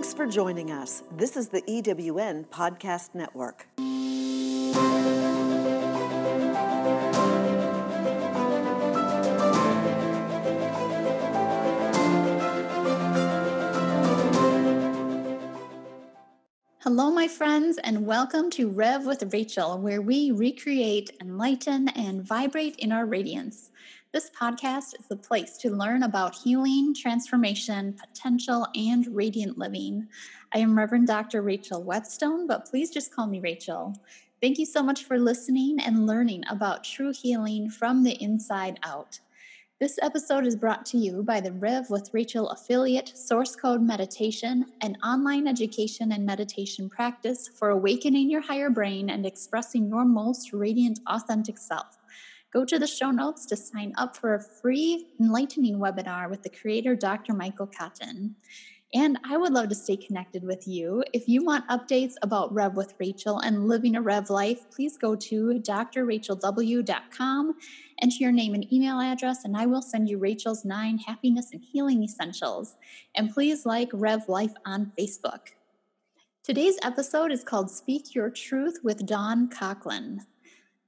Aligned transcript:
Thanks 0.00 0.14
for 0.14 0.26
joining 0.26 0.70
us. 0.70 1.02
This 1.12 1.36
is 1.36 1.50
the 1.50 1.60
EWN 1.60 2.46
Podcast 2.46 3.14
Network. 3.14 3.66
Hello, 16.78 17.10
my 17.10 17.28
friends, 17.28 17.76
and 17.76 18.06
welcome 18.06 18.50
to 18.52 18.70
Rev 18.70 19.04
with 19.04 19.30
Rachel, 19.34 19.78
where 19.78 20.00
we 20.00 20.30
recreate, 20.30 21.10
enlighten, 21.20 21.88
and 21.88 22.22
vibrate 22.22 22.76
in 22.76 22.90
our 22.90 23.04
radiance. 23.04 23.70
This 24.12 24.28
podcast 24.28 24.98
is 24.98 25.06
the 25.08 25.16
place 25.16 25.56
to 25.58 25.70
learn 25.70 26.02
about 26.02 26.34
healing, 26.34 26.92
transformation, 26.92 27.92
potential, 27.92 28.66
and 28.74 29.06
radiant 29.06 29.56
living. 29.56 30.08
I 30.52 30.58
am 30.58 30.76
Reverend 30.76 31.06
Dr. 31.06 31.42
Rachel 31.42 31.84
Wetzsteon, 31.84 32.48
but 32.48 32.66
please 32.66 32.90
just 32.90 33.14
call 33.14 33.28
me 33.28 33.38
Rachel. 33.38 33.94
Thank 34.42 34.58
you 34.58 34.66
so 34.66 34.82
much 34.82 35.04
for 35.04 35.16
listening 35.16 35.78
and 35.78 36.08
learning 36.08 36.42
about 36.50 36.82
true 36.82 37.12
healing 37.12 37.70
from 37.70 38.02
the 38.02 38.20
inside 38.20 38.80
out. 38.82 39.20
This 39.78 39.96
episode 40.02 40.44
is 40.44 40.56
brought 40.56 40.84
to 40.86 40.98
you 40.98 41.22
by 41.22 41.40
the 41.40 41.52
Rev 41.52 41.88
with 41.88 42.10
Rachel 42.12 42.50
affiliate 42.50 43.16
Source 43.16 43.54
Code 43.54 43.80
Meditation, 43.80 44.66
an 44.80 44.96
online 45.04 45.46
education 45.46 46.10
and 46.10 46.26
meditation 46.26 46.90
practice 46.90 47.46
for 47.46 47.70
awakening 47.70 48.28
your 48.28 48.40
higher 48.40 48.70
brain 48.70 49.08
and 49.08 49.24
expressing 49.24 49.88
your 49.88 50.04
most 50.04 50.52
radiant, 50.52 50.98
authentic 51.06 51.58
self. 51.58 51.96
Go 52.52 52.64
to 52.64 52.78
the 52.78 52.86
show 52.86 53.10
notes 53.10 53.46
to 53.46 53.56
sign 53.56 53.92
up 53.96 54.16
for 54.16 54.34
a 54.34 54.42
free 54.42 55.06
enlightening 55.20 55.78
webinar 55.78 56.28
with 56.28 56.42
the 56.42 56.50
creator, 56.50 56.96
Dr. 56.96 57.32
Michael 57.32 57.68
Cotton. 57.68 58.34
And 58.92 59.20
I 59.24 59.36
would 59.36 59.52
love 59.52 59.68
to 59.68 59.76
stay 59.76 59.96
connected 59.96 60.42
with 60.42 60.66
you. 60.66 61.04
If 61.12 61.28
you 61.28 61.44
want 61.44 61.68
updates 61.68 62.14
about 62.22 62.52
Rev 62.52 62.74
with 62.74 62.94
Rachel 62.98 63.38
and 63.38 63.68
living 63.68 63.94
a 63.94 64.02
Rev 64.02 64.30
life, 64.30 64.68
please 64.72 64.98
go 64.98 65.14
to 65.14 65.60
drrachelw.com, 65.64 67.54
enter 68.02 68.16
your 68.18 68.32
name 68.32 68.54
and 68.54 68.72
email 68.72 68.98
address, 68.98 69.44
and 69.44 69.56
I 69.56 69.66
will 69.66 69.82
send 69.82 70.08
you 70.08 70.18
Rachel's 70.18 70.64
nine 70.64 70.98
happiness 70.98 71.50
and 71.52 71.62
healing 71.62 72.02
essentials. 72.02 72.78
And 73.14 73.32
please 73.32 73.64
like 73.64 73.90
Rev 73.92 74.28
Life 74.28 74.54
on 74.66 74.90
Facebook. 74.98 75.50
Today's 76.42 76.80
episode 76.82 77.30
is 77.30 77.44
called 77.44 77.70
Speak 77.70 78.12
Your 78.12 78.28
Truth 78.28 78.80
with 78.82 79.06
Dawn 79.06 79.48
Cochlan. 79.48 80.22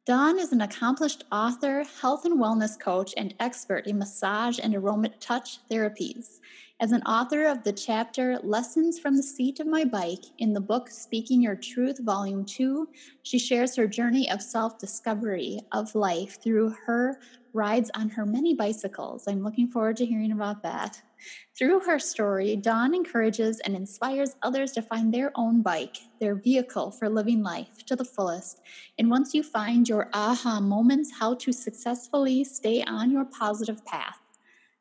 Dawn 0.05 0.41
is 0.41 0.51
an 0.51 0.61
accomplished 0.61 1.23
author, 1.31 1.85
health 2.01 2.25
and 2.25 2.41
wellness 2.41 2.77
coach, 2.77 3.15
and 3.17 3.35
expert 3.39 3.87
in 3.87 3.99
massage 3.99 4.59
and 4.61 4.75
aroma 4.75 5.11
touch 5.21 5.61
therapies. 5.71 6.41
As 6.81 6.91
an 6.91 7.03
author 7.03 7.47
of 7.47 7.63
the 7.63 7.73
chapter 7.73 8.41
Lessons 8.43 8.99
from 8.99 9.17
the 9.17 9.23
Seat 9.23 9.61
of 9.61 9.69
My 9.69 9.85
Bike 9.85 10.25
in 10.39 10.55
the 10.55 10.61
book 10.61 10.91
Speaking 10.91 11.41
Your 11.41 11.55
Truth, 11.55 12.01
Volume 12.01 12.45
2, 12.45 12.89
she 13.23 13.39
shares 13.39 13.77
her 13.77 13.87
journey 13.87 14.29
of 14.29 14.43
self 14.43 14.77
discovery 14.77 15.61
of 15.71 15.95
life 15.95 16.43
through 16.43 16.75
her 16.85 17.21
rides 17.53 17.89
on 17.95 18.09
her 18.09 18.27
many 18.27 18.55
bicycles. 18.55 19.29
I'm 19.29 19.45
looking 19.45 19.69
forward 19.69 19.99
to 19.99 20.07
hearing 20.07 20.33
about 20.33 20.65
that. 20.65 21.01
Through 21.59 21.81
her 21.81 21.99
story, 21.99 22.57
Dawn 22.57 22.95
encourages 22.95 23.61
and 23.61 23.77
inspires 23.77 24.37
others 24.43 24.73
to 24.73 24.83
find 24.83 25.13
their 25.13 25.31
own 25.35 25.63
bike, 25.63 25.97
their 26.21 26.35
vehicle 26.35 26.91
for 26.91 27.09
living 27.09 27.43
life 27.43 27.85
to 27.87 27.97
the 27.97 28.05
fullest. 28.05 28.61
And 28.99 29.11
once 29.11 29.35
you 29.35 29.43
find 29.43 29.89
your 29.89 30.09
aha 30.13 30.61
moments, 30.61 31.13
how 31.19 31.35
to 31.35 31.53
successfully 31.53 32.45
stay 32.45 32.83
on 32.83 33.11
your 33.11 33.25
positive 33.25 33.85
path. 33.85 34.19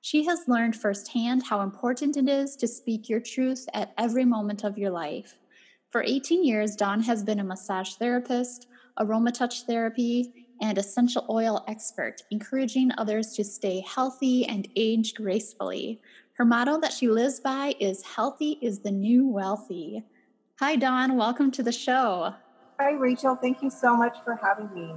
She 0.01 0.25
has 0.25 0.47
learned 0.47 0.75
firsthand 0.75 1.43
how 1.43 1.61
important 1.61 2.17
it 2.17 2.27
is 2.27 2.55
to 2.55 2.67
speak 2.67 3.07
your 3.07 3.19
truth 3.19 3.67
at 3.73 3.93
every 3.97 4.25
moment 4.25 4.63
of 4.63 4.77
your 4.77 4.89
life. 4.89 5.35
For 5.91 6.03
18 6.03 6.43
years, 6.43 6.75
Dawn 6.75 7.01
has 7.03 7.23
been 7.23 7.39
a 7.39 7.43
massage 7.43 7.93
therapist, 7.95 8.67
aroma 8.97 9.31
touch 9.31 9.63
therapy, 9.63 10.47
and 10.61 10.77
essential 10.77 11.25
oil 11.29 11.65
expert, 11.67 12.21
encouraging 12.31 12.91
others 12.97 13.33
to 13.33 13.43
stay 13.43 13.83
healthy 13.87 14.45
and 14.45 14.67
age 14.75 15.13
gracefully. 15.15 16.01
Her 16.41 16.45
motto 16.45 16.79
that 16.79 16.91
she 16.91 17.07
lives 17.07 17.39
by 17.39 17.75
is 17.79 18.01
healthy 18.01 18.57
is 18.63 18.79
the 18.79 18.89
new 18.89 19.27
wealthy. 19.27 20.03
Hi, 20.59 20.75
Dawn. 20.75 21.15
Welcome 21.15 21.51
to 21.51 21.61
the 21.61 21.71
show. 21.71 22.33
Hi, 22.79 22.93
Rachel. 22.93 23.35
Thank 23.35 23.61
you 23.61 23.69
so 23.69 23.95
much 23.95 24.17
for 24.23 24.39
having 24.41 24.73
me. 24.73 24.91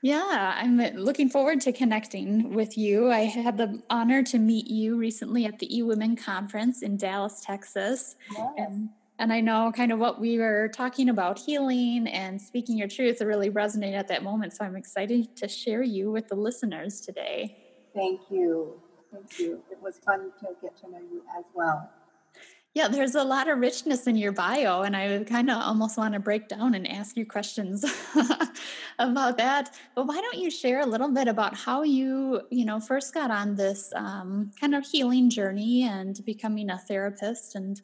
Yeah, 0.00 0.54
I'm 0.56 0.78
looking 0.96 1.28
forward 1.28 1.60
to 1.60 1.72
connecting 1.72 2.54
with 2.54 2.78
you. 2.78 3.10
I 3.10 3.24
had 3.24 3.58
the 3.58 3.82
honor 3.90 4.22
to 4.22 4.38
meet 4.38 4.68
you 4.68 4.96
recently 4.96 5.44
at 5.44 5.58
the 5.58 5.68
eWomen 5.68 6.16
conference 6.16 6.80
in 6.80 6.96
Dallas, 6.96 7.42
Texas. 7.44 8.16
Yes. 8.32 8.48
And, 8.56 8.88
and 9.18 9.30
I 9.30 9.42
know 9.42 9.70
kind 9.76 9.92
of 9.92 9.98
what 9.98 10.18
we 10.18 10.38
were 10.38 10.70
talking 10.72 11.10
about 11.10 11.38
healing 11.38 12.06
and 12.08 12.40
speaking 12.40 12.78
your 12.78 12.88
truth 12.88 13.20
really 13.20 13.50
resonated 13.50 13.98
at 13.98 14.08
that 14.08 14.22
moment. 14.22 14.54
So 14.54 14.64
I'm 14.64 14.74
excited 14.74 15.36
to 15.36 15.48
share 15.48 15.82
you 15.82 16.10
with 16.10 16.28
the 16.28 16.36
listeners 16.36 17.02
today. 17.02 17.58
Thank 17.94 18.22
you. 18.30 18.80
Thank 19.12 19.38
you. 19.38 19.62
It 19.70 19.80
was 19.80 19.98
fun 19.98 20.32
to 20.40 20.48
get 20.60 20.76
to 20.78 20.90
know 20.90 20.98
you 20.98 21.22
as 21.38 21.44
well. 21.54 21.90
Yeah, 22.74 22.86
there's 22.86 23.14
a 23.14 23.24
lot 23.24 23.48
of 23.48 23.58
richness 23.58 24.06
in 24.06 24.14
your 24.14 24.30
bio, 24.30 24.82
and 24.82 24.94
I 24.94 25.24
kind 25.24 25.50
of 25.50 25.56
almost 25.56 25.96
want 25.96 26.14
to 26.14 26.20
break 26.20 26.48
down 26.48 26.74
and 26.74 26.86
ask 26.86 27.16
you 27.16 27.26
questions 27.26 27.84
about 28.98 29.36
that. 29.38 29.74
But 29.94 30.06
why 30.06 30.20
don't 30.20 30.38
you 30.38 30.50
share 30.50 30.80
a 30.80 30.86
little 30.86 31.08
bit 31.08 31.28
about 31.28 31.56
how 31.56 31.82
you, 31.82 32.42
you 32.50 32.64
know, 32.64 32.78
first 32.78 33.14
got 33.14 33.30
on 33.30 33.56
this 33.56 33.92
um, 33.96 34.52
kind 34.60 34.74
of 34.74 34.86
healing 34.86 35.30
journey 35.30 35.84
and 35.84 36.24
becoming 36.24 36.70
a 36.70 36.78
therapist 36.78 37.54
and 37.54 37.80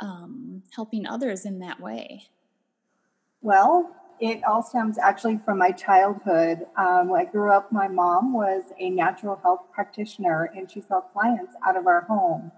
um, 0.00 0.62
helping 0.76 1.06
others 1.06 1.44
in 1.44 1.58
that 1.60 1.80
way? 1.80 2.28
Well, 3.40 3.96
it 4.20 4.42
all 4.44 4.62
stems 4.62 4.98
actually 4.98 5.38
from 5.38 5.58
my 5.58 5.70
childhood. 5.70 6.66
Um, 6.76 7.08
when 7.08 7.20
I 7.20 7.30
grew 7.30 7.52
up, 7.52 7.70
my 7.70 7.88
mom 7.88 8.32
was 8.32 8.64
a 8.78 8.90
natural 8.90 9.38
health 9.42 9.60
practitioner 9.72 10.50
and 10.56 10.70
she 10.70 10.80
saw 10.80 11.00
clients 11.00 11.54
out 11.66 11.76
of 11.76 11.86
our 11.86 12.02
home. 12.02 12.52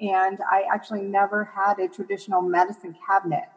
And 0.00 0.38
I 0.50 0.64
actually 0.72 1.02
never 1.02 1.44
had 1.44 1.78
a 1.78 1.88
traditional 1.88 2.40
medicine 2.40 2.94
cabinet. 3.06 3.48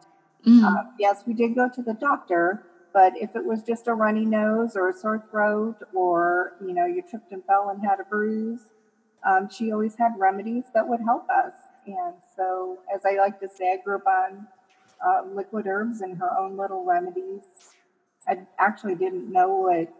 Mm. 0.46 0.64
Uh, 0.64 0.90
yes, 0.98 1.22
we 1.26 1.34
did 1.34 1.54
go 1.54 1.68
to 1.68 1.82
the 1.82 1.94
doctor, 1.94 2.64
but 2.92 3.12
if 3.16 3.36
it 3.36 3.44
was 3.44 3.62
just 3.62 3.86
a 3.86 3.94
runny 3.94 4.24
nose 4.24 4.76
or 4.76 4.88
a 4.88 4.92
sore 4.92 5.24
throat 5.30 5.76
or, 5.94 6.54
you 6.60 6.74
know, 6.74 6.84
you 6.84 7.02
tripped 7.08 7.32
and 7.32 7.44
fell 7.44 7.70
and 7.70 7.82
had 7.82 8.00
a 8.00 8.04
bruise, 8.04 8.70
um, 9.24 9.48
she 9.48 9.72
always 9.72 9.94
had 9.96 10.12
remedies 10.18 10.64
that 10.74 10.88
would 10.88 11.00
help 11.00 11.28
us. 11.30 11.52
And 11.86 12.14
so, 12.36 12.78
as 12.94 13.02
I 13.04 13.16
like 13.16 13.40
to 13.40 13.48
say, 13.48 13.72
I 13.72 13.76
grew 13.82 13.96
up 13.96 14.06
on 14.06 14.48
uh, 15.04 15.22
liquid 15.32 15.66
herbs 15.66 16.00
and 16.00 16.18
her 16.18 16.30
own 16.38 16.56
little 16.56 16.84
remedies. 16.84 17.42
I 18.26 18.46
actually 18.58 18.94
didn't 18.94 19.30
know 19.30 19.48
what 19.48 19.92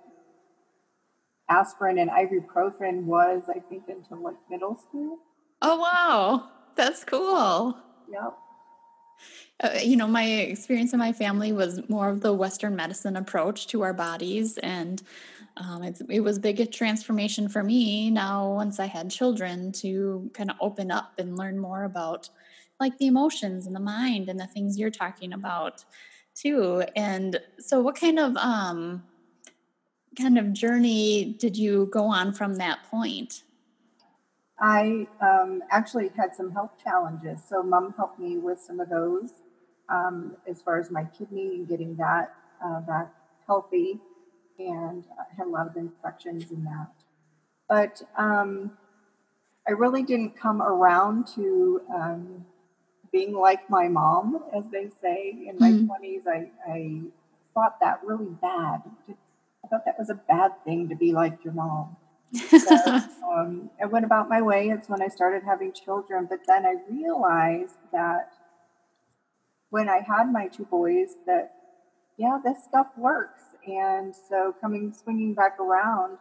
aspirin 1.49 1.99
and 1.99 2.11
ibuprofen 2.11 3.05
was, 3.05 3.45
I 3.49 3.59
think, 3.59 3.85
until 3.89 4.23
like 4.23 4.37
middle 4.51 4.77
school. 4.77 5.19
Oh, 5.61 5.79
wow. 5.79 6.49
That's 6.77 7.05
cool. 7.05 7.77
Yep. 8.11 8.35
Uh, 9.63 9.79
you 9.83 9.97
know, 9.97 10.09
my 10.09 10.25
experience 10.25 10.93
in 10.93 10.99
my 10.99 11.13
family 11.13 11.53
was 11.53 11.89
more 11.89 12.09
of 12.09 12.21
the 12.21 12.33
Western 12.33 12.75
medicine 12.75 13.17
approach 13.17 13.67
to 13.69 13.83
our 13.83 13.93
bodies. 13.93 14.59
And 14.59 15.03
um, 15.57 15.83
it, 15.83 16.01
it 16.09 16.21
was 16.21 16.39
big 16.39 16.73
transformation 16.73 17.49
for 17.49 17.63
me 17.63 18.11
now, 18.11 18.55
once 18.55 18.81
I 18.81 18.87
had 18.87 19.11
children, 19.11 19.71
to 19.73 20.31
kind 20.35 20.51
of 20.51 20.57
open 20.61 20.91
up 20.91 21.13
and 21.19 21.37
learn 21.37 21.59
more 21.59 21.85
about 21.85 22.31
like 22.83 22.99
the 22.99 23.07
emotions 23.07 23.67
and 23.67 23.75
the 23.75 23.81
mind 23.81 24.29
and 24.29 24.39
the 24.39 24.47
things 24.47 24.79
you're 24.79 24.91
talking 24.91 25.33
about 25.33 25.85
too. 26.35 26.85
And 26.97 27.41
so 27.59 27.81
what 27.81 27.95
kind 27.95 28.19
of 28.19 28.37
um 28.37 29.03
kind 30.21 30.39
of 30.39 30.53
journey 30.53 31.37
did 31.39 31.57
you 31.57 31.89
go 31.91 32.05
on 32.05 32.33
from 32.33 32.57
that 32.57 32.81
point? 32.91 33.45
I 34.59 35.07
um, 35.21 35.63
actually 35.71 36.11
had 36.17 36.35
some 36.37 36.53
health 36.53 36.73
challenges. 36.83 37.41
So, 37.49 37.63
mom 37.63 37.95
helped 37.97 38.21
me 38.21 38.39
with 38.39 38.61
some 38.61 38.79
of 38.79 38.89
those 38.89 39.31
um, 39.89 40.37
as 40.47 40.63
far 40.63 40.79
as 40.79 40.91
my 40.91 41.05
kidney 41.05 41.57
and 41.57 41.69
getting 41.69 41.97
that, 41.97 42.33
uh, 42.65 42.81
that 42.87 43.13
healthy. 43.47 43.99
And 44.59 45.05
I 45.19 45.35
had 45.37 45.47
a 45.47 45.51
lot 45.51 45.67
of 45.67 45.77
infections 45.77 46.51
in 46.53 46.63
that. 46.65 46.93
But 47.69 48.03
um, 48.17 48.73
I 49.67 49.73
really 49.73 50.03
didn't 50.03 50.39
come 50.39 50.63
around 50.63 51.27
to 51.35 51.81
um, 51.93 52.45
being 53.13 53.35
like 53.35 53.69
my 53.69 53.89
mom, 53.89 54.43
as 54.57 54.65
they 54.73 54.89
say. 55.01 55.47
In 55.47 55.57
my 55.59 55.71
mm. 55.71 55.87
20s, 55.87 56.27
I, 56.27 56.51
I 56.71 57.01
thought 57.55 57.79
that 57.81 58.01
really 58.05 58.33
bad. 58.41 58.83
I 59.09 59.69
thought 59.69 59.85
that 59.85 59.99
was 59.99 60.11
a 60.11 60.15
bad 60.15 60.53
thing 60.65 60.89
to 60.89 60.97
be 60.97 61.13
like 61.13 61.45
your 61.45 61.53
mom. 61.53 61.97
So, 62.33 62.77
um, 63.33 63.71
I 63.81 63.87
went 63.87 64.05
about 64.05 64.29
my 64.29 64.41
way. 64.41 64.69
It's 64.69 64.89
when 64.89 65.03
I 65.03 65.09
started 65.09 65.43
having 65.45 65.73
children. 65.73 66.27
But 66.29 66.41
then 66.47 66.65
I 66.65 66.77
realized 66.91 67.77
that 67.93 68.33
when 69.71 69.89
I 69.89 70.01
had 70.01 70.33
my 70.33 70.49
two 70.49 70.65
boys, 70.65 71.17
that 71.27 71.53
yeah, 72.17 72.39
this 72.43 72.65
stuff 72.65 72.89
works. 72.97 73.43
And 73.67 74.15
so 74.15 74.55
coming 74.61 74.93
swinging 74.93 75.35
back 75.35 75.59
around, 75.61 76.19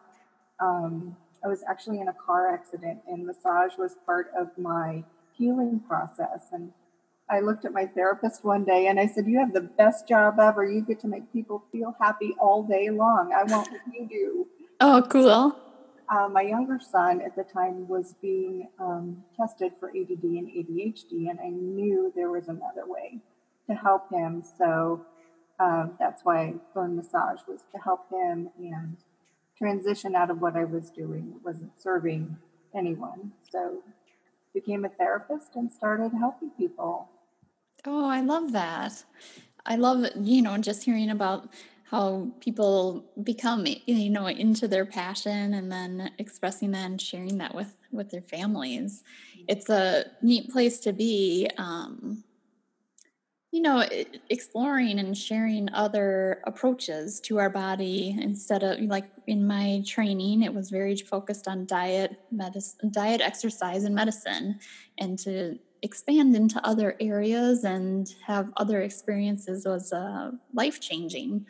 um, 0.60 1.16
I 1.44 1.48
was 1.48 1.64
actually 1.68 2.00
in 2.00 2.08
a 2.08 2.14
car 2.14 2.54
accident, 2.54 3.00
and 3.08 3.26
massage 3.26 3.72
was 3.78 3.96
part 4.06 4.32
of 4.40 4.50
my 4.58 5.04
healing 5.34 5.82
process. 5.88 6.48
And 6.52 6.72
I 7.32 7.40
looked 7.40 7.64
at 7.64 7.72
my 7.72 7.86
therapist 7.86 8.44
one 8.44 8.66
day 8.66 8.88
and 8.88 9.00
I 9.00 9.08
said, 9.08 9.26
You 9.26 9.40
have 9.40 9.54
the 9.54 9.62
best 9.62 10.08
job 10.08 10.38
ever. 10.40 10.66
You 10.66 10.82
get 10.82 11.00
to 11.02 11.08
make 11.08 11.32
people 11.32 11.64
feel 11.72 11.96
happy 12.00 12.36
all 12.40 12.64
day 12.64 12.90
long. 12.90 13.32
I 13.34 13.44
want 13.44 13.72
what 13.72 13.82
you 13.94 14.08
do. 14.08 14.48
Oh, 14.82 15.02
cool. 15.10 15.56
Uh, 16.10 16.28
my 16.28 16.42
younger 16.42 16.78
son 16.78 17.22
at 17.22 17.38
the 17.38 17.44
time 17.44 17.88
was 17.88 18.16
being 18.22 18.68
um, 18.80 19.24
tested 19.38 19.72
for 19.80 19.90
ADD 19.90 20.24
and 20.24 20.50
ADHD, 20.50 21.30
and 21.30 21.40
I 21.40 21.48
knew 21.48 22.12
there 22.14 22.30
was 22.30 22.50
another 22.50 22.86
way 22.86 23.20
to 23.70 23.76
help 23.76 24.12
him. 24.12 24.44
So 24.58 25.06
um, 25.58 25.94
that's 25.98 26.26
why 26.26 26.56
Burn 26.74 26.98
Massage 26.98 27.40
was 27.48 27.62
to 27.72 27.78
help 27.82 28.12
him 28.12 28.50
and 28.60 28.98
transition 29.58 30.16
out 30.16 30.30
of 30.30 30.42
what 30.42 30.58
I 30.58 30.66
was 30.66 30.90
doing. 30.90 31.34
It 31.38 31.46
wasn't 31.46 31.82
serving 31.82 32.38
anyone. 32.76 33.32
So 33.50 33.84
became 34.54 34.84
a 34.84 34.90
therapist 34.90 35.56
and 35.56 35.72
started 35.72 36.12
helping 36.20 36.50
people. 36.58 37.08
Oh, 37.86 38.08
I 38.08 38.22
love 38.22 38.52
that. 38.52 39.04
I 39.66 39.76
love, 39.76 40.06
you 40.16 40.42
know, 40.42 40.58
just 40.58 40.84
hearing 40.84 41.10
about 41.10 41.50
how 41.90 42.32
people 42.40 43.06
become, 43.24 43.66
you 43.86 44.10
know, 44.10 44.28
into 44.28 44.68
their 44.68 44.86
passion 44.86 45.54
and 45.54 45.72
then 45.72 46.12
expressing 46.20 46.72
that 46.72 46.86
and 46.86 47.02
sharing 47.02 47.38
that 47.40 47.54
with 47.54 47.76
with 47.92 48.10
their 48.10 48.22
families. 48.22 49.04
It's 49.48 49.70
a 49.70 50.06
neat 50.22 50.50
place 50.52 50.80
to 50.80 50.94
be. 50.94 51.50
Um, 51.58 52.24
you 53.52 53.62
know, 53.62 53.86
exploring 54.30 54.98
and 54.98 55.18
sharing 55.18 55.68
other 55.74 56.42
approaches 56.48 57.20
to 57.20 57.38
our 57.38 57.50
body 57.50 58.18
instead 58.18 58.64
of 58.64 58.80
like 58.80 59.12
in 59.28 59.46
my 59.46 59.84
training, 59.86 60.42
it 60.42 60.54
was 60.54 60.70
very 60.70 60.96
focused 60.96 61.50
on 61.50 61.66
diet, 61.66 62.18
medicine, 62.32 62.90
diet, 62.92 63.20
exercise, 63.20 63.84
and 63.84 63.94
medicine, 63.94 64.58
and 64.98 65.20
to 65.20 65.60
expand 65.82 66.36
into 66.36 66.66
other 66.66 66.96
areas 67.00 67.64
and 67.64 68.14
have 68.26 68.52
other 68.58 68.82
experiences 68.82 69.66
was 69.66 69.92
uh, 69.92 70.32
life 70.54 70.80
changing. 70.80 71.46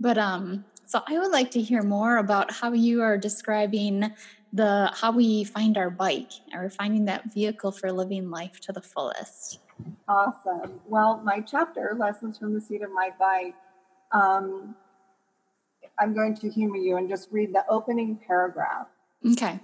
But 0.00 0.18
um, 0.18 0.64
so 0.86 1.02
I 1.06 1.18
would 1.18 1.32
like 1.32 1.50
to 1.52 1.62
hear 1.62 1.82
more 1.82 2.18
about 2.18 2.52
how 2.52 2.72
you 2.72 3.02
are 3.02 3.18
describing 3.18 4.12
the 4.52 4.90
how 4.94 5.12
we 5.12 5.44
find 5.44 5.76
our 5.76 5.90
bike 5.90 6.32
or 6.54 6.70
finding 6.70 7.04
that 7.06 7.32
vehicle 7.32 7.72
for 7.72 7.92
living 7.92 8.30
life 8.30 8.60
to 8.60 8.72
the 8.72 8.80
fullest. 8.80 9.60
Awesome. 10.08 10.80
Well, 10.88 11.20
my 11.24 11.40
chapter, 11.40 11.94
Lessons 11.98 12.38
from 12.38 12.54
the 12.54 12.60
Seat 12.60 12.82
of 12.82 12.90
My 12.92 13.10
Bike, 13.18 13.54
um, 14.12 14.74
I'm 15.98 16.14
going 16.14 16.34
to 16.36 16.48
humor 16.48 16.76
you 16.76 16.96
and 16.96 17.08
just 17.08 17.28
read 17.30 17.54
the 17.54 17.64
opening 17.68 18.18
paragraph. 18.26 18.86
Okay. 19.32 19.60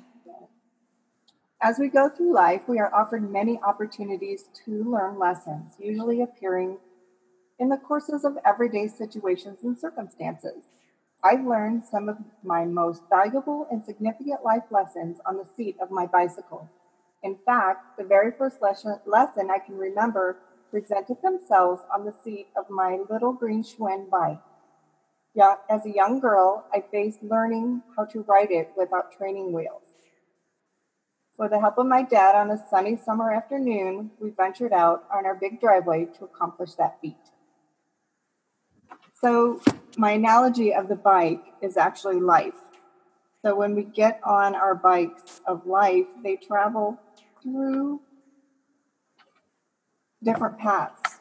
As 1.64 1.78
we 1.78 1.86
go 1.86 2.08
through 2.08 2.34
life, 2.34 2.62
we 2.66 2.80
are 2.80 2.92
offered 2.92 3.30
many 3.30 3.60
opportunities 3.62 4.46
to 4.64 4.82
learn 4.82 5.16
lessons, 5.16 5.74
usually 5.78 6.20
appearing 6.20 6.78
in 7.60 7.68
the 7.68 7.76
courses 7.76 8.24
of 8.24 8.36
everyday 8.44 8.88
situations 8.88 9.60
and 9.62 9.78
circumstances. 9.78 10.64
I've 11.22 11.46
learned 11.46 11.84
some 11.84 12.08
of 12.08 12.16
my 12.42 12.64
most 12.64 13.02
valuable 13.08 13.68
and 13.70 13.84
significant 13.84 14.42
life 14.44 14.64
lessons 14.72 15.18
on 15.24 15.36
the 15.36 15.46
seat 15.56 15.76
of 15.80 15.92
my 15.92 16.04
bicycle. 16.04 16.68
In 17.22 17.38
fact, 17.46 17.96
the 17.96 18.02
very 18.02 18.32
first 18.36 18.60
lesson, 18.60 18.98
lesson 19.06 19.48
I 19.48 19.60
can 19.60 19.78
remember 19.78 20.38
presented 20.72 21.18
themselves 21.22 21.82
on 21.94 22.04
the 22.04 22.14
seat 22.24 22.48
of 22.56 22.70
my 22.70 22.98
little 23.08 23.32
green 23.32 23.62
Schwinn 23.62 24.10
bike. 24.10 24.40
Yeah, 25.32 25.54
as 25.70 25.86
a 25.86 25.94
young 25.94 26.18
girl, 26.18 26.64
I 26.74 26.82
faced 26.90 27.22
learning 27.22 27.82
how 27.96 28.06
to 28.06 28.22
ride 28.22 28.50
it 28.50 28.72
without 28.76 29.12
training 29.16 29.52
wheels. 29.52 29.81
With 31.38 31.50
the 31.50 31.60
help 31.60 31.78
of 31.78 31.86
my 31.86 32.02
dad 32.02 32.34
on 32.34 32.50
a 32.50 32.62
sunny 32.68 32.94
summer 32.96 33.32
afternoon, 33.32 34.10
we 34.20 34.30
ventured 34.30 34.72
out 34.72 35.04
on 35.10 35.24
our 35.24 35.34
big 35.34 35.60
driveway 35.60 36.06
to 36.18 36.24
accomplish 36.24 36.74
that 36.74 37.00
feat. 37.00 37.16
So, 39.18 39.62
my 39.96 40.12
analogy 40.12 40.74
of 40.74 40.88
the 40.88 40.96
bike 40.96 41.42
is 41.62 41.78
actually 41.78 42.20
life. 42.20 42.60
So, 43.42 43.54
when 43.54 43.74
we 43.74 43.84
get 43.84 44.20
on 44.24 44.54
our 44.54 44.74
bikes 44.74 45.40
of 45.46 45.66
life, 45.66 46.06
they 46.22 46.36
travel 46.36 47.00
through 47.42 48.02
different 50.22 50.58
paths. 50.58 51.18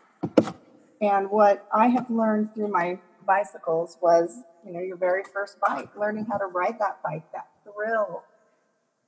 And 1.00 1.32
what 1.32 1.66
I 1.74 1.88
have 1.88 2.10
learned 2.10 2.54
through 2.54 2.68
my 2.68 3.00
bicycles 3.26 3.98
was, 4.02 4.44
you 4.66 4.74
know, 4.74 4.82
your 4.82 4.98
very 4.98 5.24
first 5.24 5.58
bike, 5.62 5.96
learning 5.96 6.26
how 6.26 6.38
to 6.38 6.48
ride 6.48 6.80
that 6.80 7.02
bike, 7.02 7.24
that 7.32 7.48
thrill, 7.64 8.24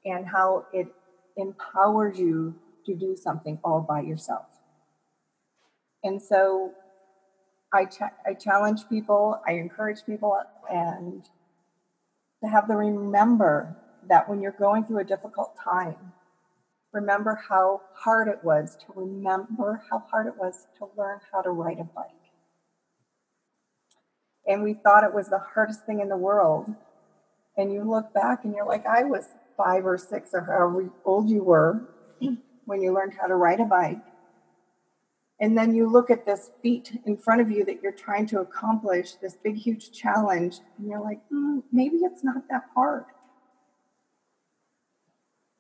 and 0.05 0.27
how 0.27 0.65
it 0.73 0.88
empowers 1.38 2.19
you 2.19 2.55
to 2.85 2.95
do 2.95 3.15
something 3.15 3.59
all 3.63 3.81
by 3.81 4.01
yourself. 4.01 4.45
And 6.03 6.21
so 6.21 6.73
I, 7.73 7.85
ch- 7.85 8.13
I 8.25 8.33
challenge 8.33 8.88
people, 8.89 9.41
I 9.47 9.53
encourage 9.53 10.05
people, 10.05 10.38
and 10.69 11.23
to 12.44 12.50
have 12.50 12.67
them 12.67 12.77
remember 12.77 13.77
that 14.09 14.29
when 14.29 14.41
you're 14.41 14.51
going 14.51 14.83
through 14.83 15.00
a 15.00 15.05
difficult 15.05 15.53
time, 15.63 16.13
remember 16.91 17.41
how 17.50 17.81
hard 17.95 18.27
it 18.27 18.44
was 18.44 18.75
to 18.75 18.85
remember 18.95 19.81
how 19.89 20.03
hard 20.11 20.27
it 20.27 20.38
was 20.38 20.67
to 20.77 20.89
learn 20.97 21.19
how 21.31 21.41
to 21.41 21.50
ride 21.50 21.79
a 21.79 21.83
bike. 21.83 22.05
And 24.45 24.61
we 24.61 24.73
thought 24.73 25.03
it 25.03 25.13
was 25.13 25.29
the 25.29 25.39
hardest 25.39 25.85
thing 25.85 26.01
in 26.01 26.09
the 26.09 26.17
world. 26.17 26.75
And 27.57 27.71
you 27.71 27.89
look 27.89 28.13
back 28.13 28.44
and 28.44 28.53
you're 28.53 28.67
like, 28.67 28.85
I 28.85 29.03
was 29.03 29.29
five 29.57 29.85
or 29.85 29.97
six 29.97 30.31
or 30.33 30.41
however 30.41 30.89
old 31.05 31.29
you 31.29 31.44
were 31.44 31.89
when 32.65 32.81
you 32.81 32.94
learned 32.94 33.13
how 33.19 33.27
to 33.27 33.35
ride 33.35 33.59
a 33.59 33.65
bike 33.65 34.01
and 35.44 35.57
then 35.57 35.75
you 35.75 35.89
look 35.89 36.09
at 36.09 36.25
this 36.25 36.51
feat 36.61 37.01
in 37.05 37.17
front 37.17 37.41
of 37.41 37.51
you 37.51 37.65
that 37.65 37.81
you're 37.81 37.91
trying 37.91 38.25
to 38.27 38.39
accomplish, 38.39 39.15
this 39.15 39.35
big, 39.35 39.57
huge 39.57 39.91
challenge, 39.91 40.59
and 40.77 40.88
you're 40.88 41.03
like, 41.03 41.19
mm, 41.29 41.63
maybe 41.69 41.97
it's 41.97 42.23
not 42.23 42.47
that 42.50 42.63
hard. 42.73 43.03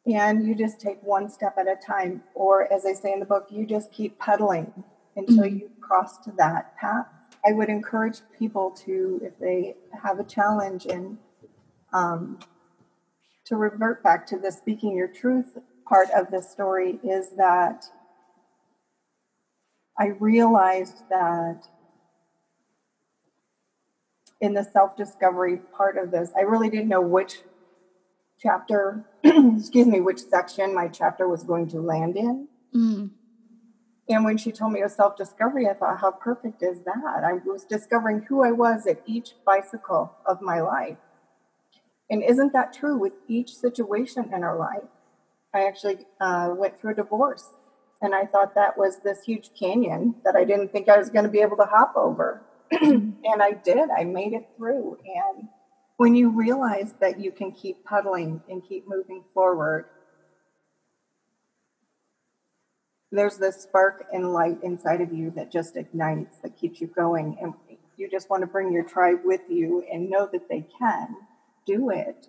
And 0.05 0.47
you 0.47 0.55
just 0.55 0.79
take 0.79 1.03
one 1.03 1.29
step 1.29 1.57
at 1.57 1.67
a 1.67 1.75
time. 1.75 2.23
Or, 2.33 2.71
as 2.71 2.85
I 2.85 2.93
say 2.93 3.11
in 3.11 3.19
the 3.19 3.25
book, 3.25 3.47
you 3.49 3.65
just 3.65 3.91
keep 3.91 4.17
pedaling 4.19 4.85
until 5.17 5.43
mm-hmm. 5.43 5.57
you 5.57 5.71
cross 5.81 6.17
to 6.19 6.31
that 6.37 6.77
path. 6.77 7.07
I 7.45 7.51
would 7.51 7.67
encourage 7.67 8.19
people 8.39 8.71
to, 8.85 9.19
if 9.21 9.37
they 9.37 9.75
have 10.01 10.17
a 10.17 10.23
challenge, 10.23 10.85
and 10.85 11.17
um, 11.91 12.39
to 13.45 13.55
revert 13.55 14.03
back 14.03 14.25
to 14.27 14.37
the 14.37 14.51
speaking 14.51 14.95
your 14.95 15.07
truth 15.07 15.57
part 15.87 16.07
of 16.15 16.31
the 16.31 16.41
story 16.41 16.99
is 17.03 17.31
that 17.37 17.85
I 19.99 20.07
realized 20.19 21.03
that 21.09 21.67
in 24.41 24.53
the 24.53 24.63
self 24.63 24.97
discovery 24.97 25.57
part 25.75 25.97
of 25.97 26.11
this, 26.11 26.31
I 26.35 26.41
really 26.41 26.69
didn't 26.69 26.89
know 26.89 27.01
which 27.01 27.39
chapter, 28.39 29.05
excuse 29.23 29.87
me, 29.87 30.01
which 30.01 30.19
section 30.19 30.73
my 30.73 30.87
chapter 30.87 31.27
was 31.27 31.43
going 31.43 31.67
to 31.69 31.81
land 31.81 32.17
in. 32.17 32.47
Mm. 32.75 33.11
And 34.09 34.25
when 34.25 34.37
she 34.37 34.51
told 34.51 34.73
me 34.73 34.81
it 34.81 34.83
was 34.83 34.95
self 34.95 35.15
discovery, 35.15 35.67
I 35.69 35.73
thought, 35.73 36.01
how 36.01 36.11
perfect 36.11 36.61
is 36.61 36.81
that? 36.81 37.23
I 37.23 37.33
was 37.45 37.63
discovering 37.63 38.25
who 38.27 38.43
I 38.43 38.51
was 38.51 38.85
at 38.85 39.01
each 39.05 39.31
bicycle 39.45 40.13
of 40.25 40.41
my 40.41 40.59
life. 40.59 40.97
And 42.09 42.23
isn't 42.23 42.53
that 42.53 42.73
true 42.73 42.97
with 42.97 43.13
each 43.27 43.55
situation 43.55 44.31
in 44.33 44.43
our 44.43 44.57
life? 44.57 44.89
I 45.53 45.65
actually 45.65 45.99
uh, 46.19 46.53
went 46.57 46.79
through 46.79 46.91
a 46.91 46.95
divorce 46.95 47.53
and 48.03 48.13
I 48.13 48.25
thought 48.25 48.53
that 48.55 48.77
was 48.77 48.99
this 48.99 49.23
huge 49.23 49.51
canyon 49.57 50.15
that 50.25 50.35
I 50.35 50.43
didn't 50.43 50.73
think 50.73 50.89
I 50.89 50.97
was 50.97 51.09
going 51.09 51.23
to 51.23 51.31
be 51.31 51.39
able 51.39 51.55
to 51.55 51.63
hop 51.63 51.93
over. 51.95 52.43
and 52.71 53.41
I 53.41 53.51
did. 53.51 53.89
I 53.97 54.03
made 54.03 54.33
it 54.33 54.45
through. 54.57 54.97
And 55.05 55.47
when 55.95 56.13
you 56.13 56.29
realize 56.29 56.95
that 56.99 57.21
you 57.21 57.31
can 57.31 57.53
keep 57.53 57.85
puddling 57.85 58.41
and 58.49 58.61
keep 58.67 58.89
moving 58.89 59.23
forward, 59.33 59.85
there's 63.09 63.37
this 63.37 63.63
spark 63.63 64.05
and 64.11 64.33
light 64.33 64.57
inside 64.63 64.99
of 64.99 65.13
you 65.13 65.31
that 65.37 65.49
just 65.49 65.77
ignites, 65.77 66.39
that 66.43 66.57
keeps 66.57 66.81
you 66.81 66.87
going. 66.87 67.37
And 67.41 67.53
you 67.95 68.09
just 68.11 68.29
want 68.29 68.41
to 68.41 68.47
bring 68.47 68.73
your 68.73 68.83
tribe 68.83 69.19
with 69.23 69.43
you 69.49 69.85
and 69.89 70.09
know 70.09 70.27
that 70.29 70.49
they 70.49 70.65
can 70.77 71.15
do 71.65 71.89
it. 71.89 72.27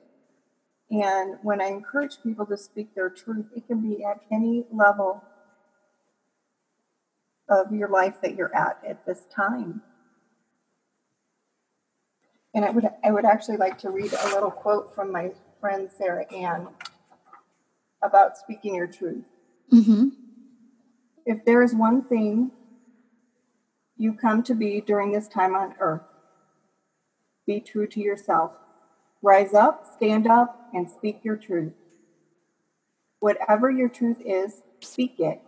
And 0.90 1.38
when 1.42 1.60
I 1.60 1.66
encourage 1.66 2.22
people 2.22 2.46
to 2.46 2.56
speak 2.56 2.94
their 2.94 3.10
truth, 3.10 3.46
it 3.56 3.66
can 3.66 3.80
be 3.80 4.04
at 4.04 4.20
any 4.30 4.66
level 4.70 5.24
of 7.48 7.72
your 7.72 7.88
life 7.88 8.20
that 8.22 8.36
you're 8.36 8.54
at 8.54 8.78
at 8.86 9.04
this 9.06 9.26
time. 9.34 9.82
And 12.54 12.64
I 12.64 12.70
would 12.70 12.88
I 13.02 13.10
would 13.10 13.24
actually 13.24 13.56
like 13.56 13.78
to 13.78 13.90
read 13.90 14.12
a 14.12 14.28
little 14.28 14.50
quote 14.50 14.94
from 14.94 15.10
my 15.10 15.32
friend 15.60 15.90
Sarah 15.90 16.32
Ann 16.32 16.68
about 18.02 18.36
speaking 18.36 18.74
your 18.74 18.86
truth. 18.86 19.24
Mm-hmm. 19.72 20.08
If 21.26 21.44
there 21.44 21.62
is 21.62 21.74
one 21.74 22.02
thing 22.02 22.52
you 23.96 24.12
come 24.12 24.42
to 24.44 24.54
be 24.54 24.80
during 24.80 25.12
this 25.12 25.26
time 25.26 25.54
on 25.54 25.74
earth, 25.80 26.12
be 27.46 27.60
true 27.60 27.86
to 27.88 28.00
yourself. 28.00 28.52
Rise 29.24 29.54
up, 29.54 29.86
stand 29.96 30.26
up, 30.26 30.68
and 30.74 30.88
speak 30.90 31.20
your 31.24 31.36
truth. 31.36 31.72
Whatever 33.20 33.70
your 33.70 33.88
truth 33.88 34.20
is, 34.24 34.62
speak 34.80 35.18
it 35.18 35.40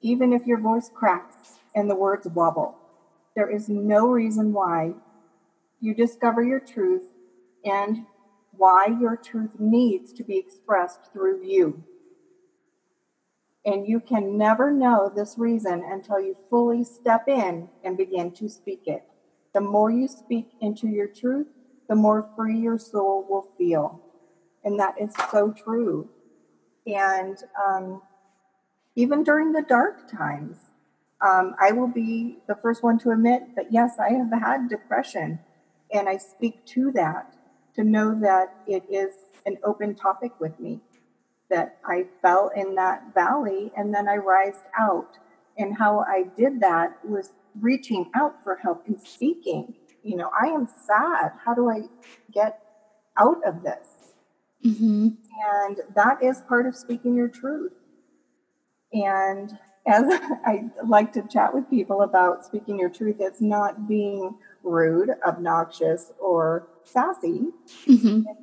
even 0.00 0.32
if 0.32 0.46
your 0.46 0.58
voice 0.58 0.90
cracks 0.92 1.58
and 1.74 1.90
the 1.90 1.94
words 1.96 2.26
wobble. 2.28 2.76
There 3.36 3.50
is 3.50 3.68
no 3.68 4.08
reason 4.08 4.52
why 4.52 4.94
you 5.80 5.94
discover 5.94 6.42
your 6.42 6.60
truth 6.60 7.04
and 7.64 8.06
why 8.52 8.86
your 9.00 9.16
truth 9.16 9.58
needs 9.58 10.12
to 10.14 10.24
be 10.24 10.38
expressed 10.38 11.12
through 11.12 11.44
you. 11.44 11.84
And 13.64 13.86
you 13.86 14.00
can 14.00 14.38
never 14.38 14.70
know 14.70 15.12
this 15.14 15.36
reason 15.36 15.84
until 15.86 16.18
you 16.18 16.34
fully 16.48 16.82
step 16.82 17.28
in 17.28 17.68
and 17.84 17.96
begin 17.96 18.32
to 18.32 18.48
speak 18.48 18.82
it. 18.86 19.04
The 19.52 19.60
more 19.60 19.90
you 19.90 20.08
speak 20.08 20.52
into 20.60 20.88
your 20.88 21.06
truth, 21.08 21.48
the 21.90 21.96
more 21.96 22.30
free 22.36 22.56
your 22.56 22.78
soul 22.78 23.26
will 23.28 23.48
feel. 23.58 24.00
And 24.62 24.78
that 24.78 24.94
is 24.98 25.12
so 25.32 25.50
true. 25.52 26.08
And 26.86 27.36
um, 27.66 28.00
even 28.94 29.24
during 29.24 29.50
the 29.50 29.62
dark 29.62 30.08
times, 30.08 30.58
um, 31.20 31.56
I 31.60 31.72
will 31.72 31.88
be 31.88 32.38
the 32.46 32.54
first 32.54 32.84
one 32.84 32.98
to 33.00 33.10
admit 33.10 33.56
that 33.56 33.72
yes, 33.72 33.98
I 33.98 34.10
have 34.10 34.30
had 34.32 34.68
depression. 34.68 35.40
And 35.92 36.08
I 36.08 36.16
speak 36.16 36.64
to 36.66 36.92
that 36.92 37.34
to 37.74 37.82
know 37.82 38.14
that 38.20 38.54
it 38.68 38.84
is 38.88 39.12
an 39.44 39.58
open 39.64 39.96
topic 39.96 40.30
with 40.38 40.58
me 40.60 40.78
that 41.50 41.78
I 41.84 42.06
fell 42.22 42.52
in 42.54 42.76
that 42.76 43.12
valley 43.14 43.72
and 43.76 43.92
then 43.92 44.08
I 44.08 44.16
rised 44.16 44.62
out. 44.78 45.18
And 45.58 45.76
how 45.76 46.04
I 46.08 46.26
did 46.36 46.60
that 46.60 47.04
was 47.04 47.32
reaching 47.60 48.12
out 48.14 48.44
for 48.44 48.54
help 48.54 48.86
and 48.86 49.00
speaking. 49.00 49.74
You 50.02 50.16
know, 50.16 50.30
I 50.40 50.46
am 50.46 50.66
sad. 50.86 51.32
How 51.44 51.54
do 51.54 51.70
I 51.70 51.82
get 52.32 52.60
out 53.16 53.38
of 53.46 53.62
this? 53.62 53.86
Mm-hmm. 54.64 55.08
And 55.44 55.80
that 55.94 56.22
is 56.22 56.42
part 56.48 56.66
of 56.66 56.74
speaking 56.74 57.14
your 57.14 57.28
truth. 57.28 57.72
And 58.92 59.58
as 59.86 60.04
I 60.46 60.70
like 60.84 61.12
to 61.14 61.22
chat 61.22 61.54
with 61.54 61.68
people 61.70 62.02
about 62.02 62.44
speaking 62.44 62.78
your 62.78 62.90
truth, 62.90 63.16
it's 63.20 63.40
not 63.40 63.88
being 63.88 64.36
rude, 64.62 65.10
obnoxious, 65.26 66.12
or 66.18 66.68
sassy. 66.84 67.48
Mm-hmm. 67.86 68.22
It's, 68.28 68.40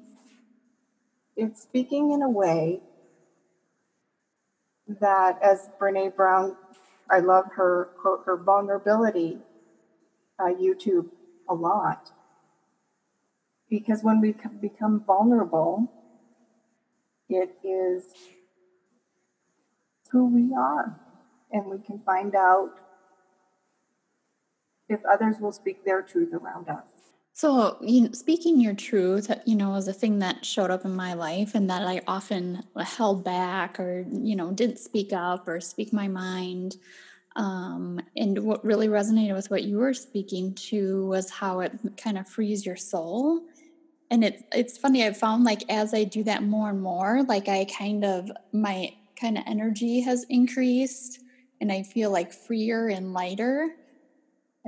it's 1.36 1.62
speaking 1.62 2.12
in 2.12 2.22
a 2.22 2.30
way 2.30 2.82
that, 5.00 5.38
as 5.42 5.70
Brene 5.80 6.16
Brown, 6.16 6.56
I 7.10 7.20
love 7.20 7.46
her 7.56 7.90
quote, 8.02 8.24
her 8.26 8.38
vulnerability 8.38 9.38
uh, 10.40 10.46
YouTube 10.46 11.10
a 11.50 11.54
lot. 11.54 12.12
Because 13.70 14.01
when 14.01 14.22
we 14.22 14.34
become 14.62 15.04
vulnerable, 15.06 15.92
it 17.30 17.56
is 17.63 18.06
who 20.12 20.27
we 20.27 20.56
are. 20.56 21.00
And 21.51 21.66
we 21.66 21.80
can 21.80 22.00
find 22.06 22.36
out 22.36 22.72
if 24.89 25.00
others 25.10 25.36
will 25.39 25.51
speak 25.51 25.84
their 25.86 26.01
truth 26.01 26.34
around 26.34 26.70
us. 26.70 26.86
So, 27.34 27.77
you 27.82 28.01
know, 28.01 28.12
speaking 28.13 28.60
your 28.60 28.74
truth, 28.74 29.30
you 29.46 29.56
know, 29.56 29.70
was 29.70 29.88
a 29.88 29.94
thing 29.94 30.20
that 30.20 30.44
showed 30.44 30.72
up 30.72 30.86
in 30.86 30.96
my 30.96 31.13
life 31.13 31.54
and 31.54 31.70
that 31.70 31.84
I 31.84 32.01
often 32.08 32.63
held 32.75 33.24
back 33.24 33.80
or, 33.80 34.06
you 34.12 34.36
know, 34.36 34.51
didn't 34.51 34.80
speak 34.80 35.13
up 35.13 35.48
or 35.48 35.62
speak 35.62 35.94
my 35.94 36.08
mind. 36.08 36.77
Um, 37.38 38.01
and 38.17 38.39
what 38.39 38.65
really 38.65 38.89
resonated 38.89 39.36
with 39.36 39.51
what 39.51 39.63
you 39.63 39.77
were 39.77 39.94
speaking 39.94 40.56
to 40.56 41.08
was 41.08 41.29
how 41.29 41.62
it 41.62 41.74
kind 41.98 42.17
of 42.17 42.27
frees 42.27 42.65
your 42.65 42.75
soul. 42.75 43.41
And 44.12 44.24
it's 44.24 44.44
it's 44.53 44.77
funny, 44.77 45.06
I've 45.06 45.17
found 45.17 45.44
like 45.44 45.63
as 45.70 45.94
I 45.94 46.03
do 46.03 46.24
that 46.25 46.44
more 46.44 46.70
and 46.70 46.82
more, 46.82 47.24
like 47.24 47.48
I 47.48 47.65
kind 47.65 48.03
of 48.06 48.32
my 48.53 48.94
kind 49.20 49.38
of 49.38 49.44
energy 49.48 50.01
has 50.01 50.25
increased 50.29 51.22
and 51.62 51.72
I 51.72 51.84
feel 51.84 52.12
like 52.12 52.34
freer 52.34 52.88
and 52.89 53.13
lighter 53.13 53.70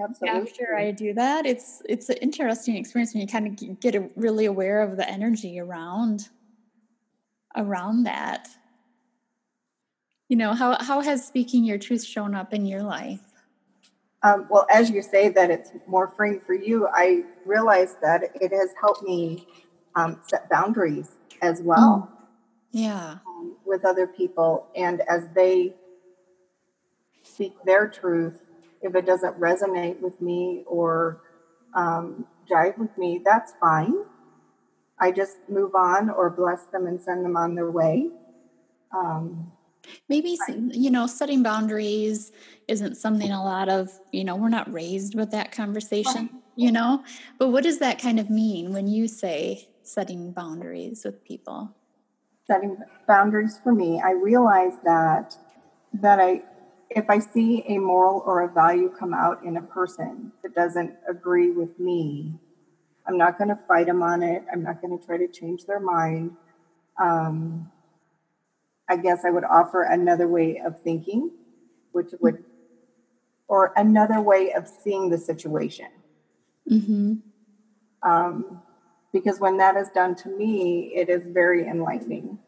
Absolutely. 0.01 0.41
After 0.41 0.75
I 0.75 0.91
do 0.91 1.13
that, 1.13 1.45
it's 1.45 1.81
it's 1.87 2.09
an 2.09 2.17
interesting 2.17 2.75
experience 2.77 3.13
when 3.13 3.21
you 3.21 3.27
kind 3.27 3.47
of 3.47 3.79
get 3.79 4.11
really 4.15 4.45
aware 4.45 4.81
of 4.81 4.97
the 4.97 5.09
energy 5.09 5.59
around 5.59 6.29
around 7.55 8.03
that. 8.03 8.47
You 10.29 10.37
know, 10.37 10.53
how 10.53 10.81
how 10.81 11.01
has 11.01 11.25
speaking 11.25 11.63
your 11.63 11.79
truth 11.79 12.03
shown 12.03 12.35
up 12.35 12.53
in 12.53 12.65
your 12.65 12.83
life? 12.83 13.19
Um, 14.21 14.47
well, 14.49 14.67
as 14.69 14.91
you 14.91 15.01
say 15.01 15.29
that 15.29 15.49
it's 15.49 15.71
more 15.87 16.07
freeing 16.07 16.39
for 16.39 16.53
you, 16.53 16.87
I 16.93 17.23
realize 17.45 17.95
that 18.01 18.23
it 18.39 18.51
has 18.51 18.69
helped 18.79 19.01
me 19.01 19.47
um, 19.95 20.21
set 20.27 20.47
boundaries 20.49 21.17
as 21.41 21.61
well. 21.61 22.11
Mm. 22.11 22.17
Yeah. 22.71 23.17
Um, 23.27 23.57
with 23.65 23.83
other 23.83 24.05
people, 24.05 24.67
and 24.75 25.01
as 25.09 25.27
they 25.33 25.73
speak 27.23 27.53
their 27.65 27.87
truth, 27.87 28.39
if 28.81 28.93
it 28.93 29.07
doesn't 29.07 29.39
resonate 29.39 29.99
with 29.99 30.21
me 30.21 30.63
or 30.67 31.21
um, 31.73 32.25
jive 32.49 32.77
with 32.77 32.95
me, 32.97 33.21
that's 33.25 33.53
fine. 33.59 33.95
I 34.99 35.11
just 35.11 35.37
move 35.47 35.73
on 35.73 36.09
or 36.09 36.29
bless 36.29 36.65
them 36.65 36.85
and 36.85 37.01
send 37.01 37.25
them 37.25 37.35
on 37.35 37.55
their 37.55 37.71
way. 37.71 38.09
Um, 38.95 39.53
Maybe, 40.07 40.37
you 40.71 40.91
know, 40.91 41.07
setting 41.07 41.43
boundaries 41.43 42.31
isn't 42.67 42.95
something 42.95 43.31
a 43.31 43.43
lot 43.43 43.69
of, 43.69 43.89
you 44.11 44.23
know, 44.23 44.35
we're 44.35 44.49
not 44.49 44.71
raised 44.71 45.15
with 45.15 45.31
that 45.31 45.51
conversation, 45.51 46.29
you 46.55 46.71
know, 46.71 47.03
but 47.37 47.49
what 47.49 47.63
does 47.63 47.79
that 47.79 47.99
kind 47.99 48.19
of 48.19 48.29
mean 48.29 48.73
when 48.73 48.87
you 48.87 49.07
say 49.07 49.69
setting 49.83 50.31
boundaries 50.31 51.03
with 51.05 51.23
people? 51.23 51.75
Setting 52.47 52.77
boundaries 53.07 53.59
for 53.63 53.73
me, 53.73 54.01
I 54.03 54.11
realize 54.11 54.73
that 54.83 55.35
that 55.93 56.19
I 56.19 56.43
if 56.89 57.09
I 57.09 57.19
see 57.19 57.63
a 57.67 57.77
moral 57.77 58.23
or 58.25 58.41
a 58.41 58.51
value 58.51 58.89
come 58.89 59.13
out 59.13 59.43
in 59.43 59.57
a 59.57 59.61
person 59.61 60.31
that 60.41 60.55
doesn't 60.55 60.95
agree 61.07 61.51
with 61.51 61.79
me, 61.79 62.33
I'm 63.07 63.17
not 63.17 63.37
going 63.37 63.49
to 63.49 63.55
fight 63.67 63.85
them 63.87 64.01
on 64.01 64.23
it. 64.23 64.43
I'm 64.51 64.63
not 64.63 64.81
going 64.81 64.97
to 64.97 65.05
try 65.05 65.17
to 65.17 65.27
change 65.27 65.65
their 65.65 65.79
mind. 65.79 66.31
Um, 66.99 67.71
I 68.89 68.97
guess 68.97 69.23
I 69.23 69.29
would 69.29 69.43
offer 69.43 69.83
another 69.83 70.27
way 70.27 70.59
of 70.65 70.81
thinking, 70.81 71.31
which 71.91 72.11
would, 72.19 72.43
or 73.47 73.71
another 73.75 74.19
way 74.19 74.51
of 74.51 74.67
seeing 74.67 75.09
the 75.09 75.17
situation. 75.17 75.87
Mm-hmm. 76.69 77.15
Um, 78.01 78.61
because 79.13 79.39
when 79.39 79.57
that 79.57 79.75
is 79.75 79.89
done 79.93 80.15
to 80.15 80.29
me, 80.29 80.91
it 80.95 81.09
is 81.09 81.23
very 81.27 81.67
enlightening. 81.67 82.39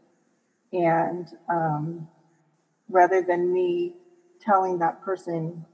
And 0.73 1.27
um, 1.49 2.07
rather 2.89 3.21
than 3.21 3.53
me 3.53 3.95
telling 4.41 4.79
that 4.79 5.01
person, 5.01 5.65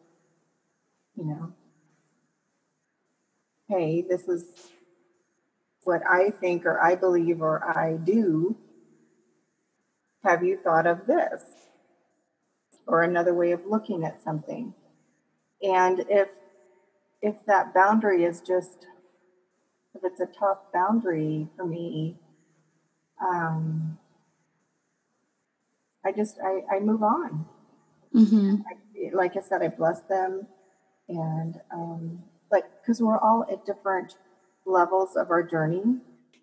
you 1.15 1.25
know, 1.25 1.53
hey, 3.69 4.01
this 4.01 4.27
is 4.27 4.43
what 5.83 6.01
I 6.07 6.29
think 6.29 6.65
or 6.65 6.81
I 6.81 6.95
believe 6.95 7.41
or 7.41 7.63
I 7.77 7.93
do. 7.97 8.57
Have 10.23 10.43
you 10.43 10.57
thought 10.57 10.87
of 10.87 11.07
this? 11.07 11.43
Or 12.87 13.03
another 13.03 13.33
way 13.33 13.51
of 13.51 13.65
looking 13.65 14.03
at 14.03 14.21
something. 14.21 14.73
And 15.61 16.05
if 16.09 16.29
if 17.21 17.35
that 17.47 17.73
boundary 17.73 18.23
is 18.23 18.41
just 18.41 18.87
if 19.95 20.03
it's 20.03 20.19
a 20.19 20.27
tough 20.39 20.59
boundary 20.73 21.47
for 21.55 21.65
me, 21.65 22.15
um, 23.21 23.97
I 26.05 26.11
just 26.11 26.37
I, 26.43 26.75
I 26.75 26.79
move 26.79 27.03
on. 27.03 27.45
Mm-hmm. 28.15 28.55
I, 28.69 29.15
like 29.15 29.35
I 29.35 29.41
said, 29.41 29.61
I 29.61 29.69
bless 29.69 30.01
them, 30.01 30.47
and 31.09 31.55
um, 31.73 32.23
like 32.51 32.65
because 32.81 33.01
we're 33.01 33.17
all 33.19 33.45
at 33.51 33.65
different 33.65 34.15
levels 34.65 35.15
of 35.15 35.31
our 35.31 35.43
journey. 35.43 35.97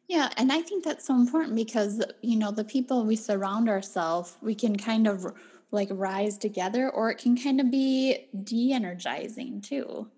Yeah, 0.09 0.29
and 0.37 0.53
I 0.53 0.61
think 0.61 0.85
that's 0.85 1.07
so 1.07 1.15
important 1.15 1.55
because 1.55 2.03
you 2.21 2.37
know 2.37 2.51
the 2.51 2.65
people 2.65 3.05
we 3.05 3.17
surround 3.17 3.69
ourselves, 3.69 4.37
we 4.43 4.55
can 4.55 4.77
kind 4.77 5.07
of 5.07 5.27
like 5.71 5.89
rise 5.91 6.37
together, 6.37 6.91
or 6.91 7.11
it 7.11 7.19
can 7.19 7.37
kind 7.37 7.61
of 7.61 7.71
be 7.71 8.27
de-energizing 8.45 9.61
too. 9.61 10.09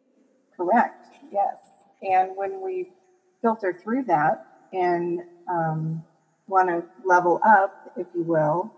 Correct. 0.56 1.06
Yes, 1.32 1.56
and 2.02 2.30
when 2.36 2.62
we 2.62 2.90
filter 3.42 3.72
through 3.72 4.04
that 4.04 4.46
and 4.72 5.20
um, 5.48 6.04
want 6.48 6.68
to 6.68 6.82
level 7.04 7.40
up, 7.44 7.92
if 7.96 8.06
you 8.14 8.22
will, 8.22 8.72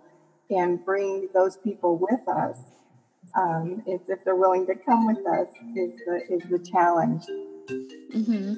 and 0.51 0.85
bring 0.85 1.29
those 1.35 1.57
people 1.57 1.97
with 1.97 2.29
us. 2.29 2.59
Um, 3.37 3.83
it's 3.87 4.09
if 4.09 4.25
they're 4.25 4.37
willing 4.37 4.67
to 4.67 4.75
come 4.75 5.07
with 5.07 5.27
us 5.27 5.49
is 5.77 5.93
the 6.07 6.21
is 6.31 6.43
the 6.51 6.59
challenge. 6.59 7.25
Mm-hmm. 8.15 8.55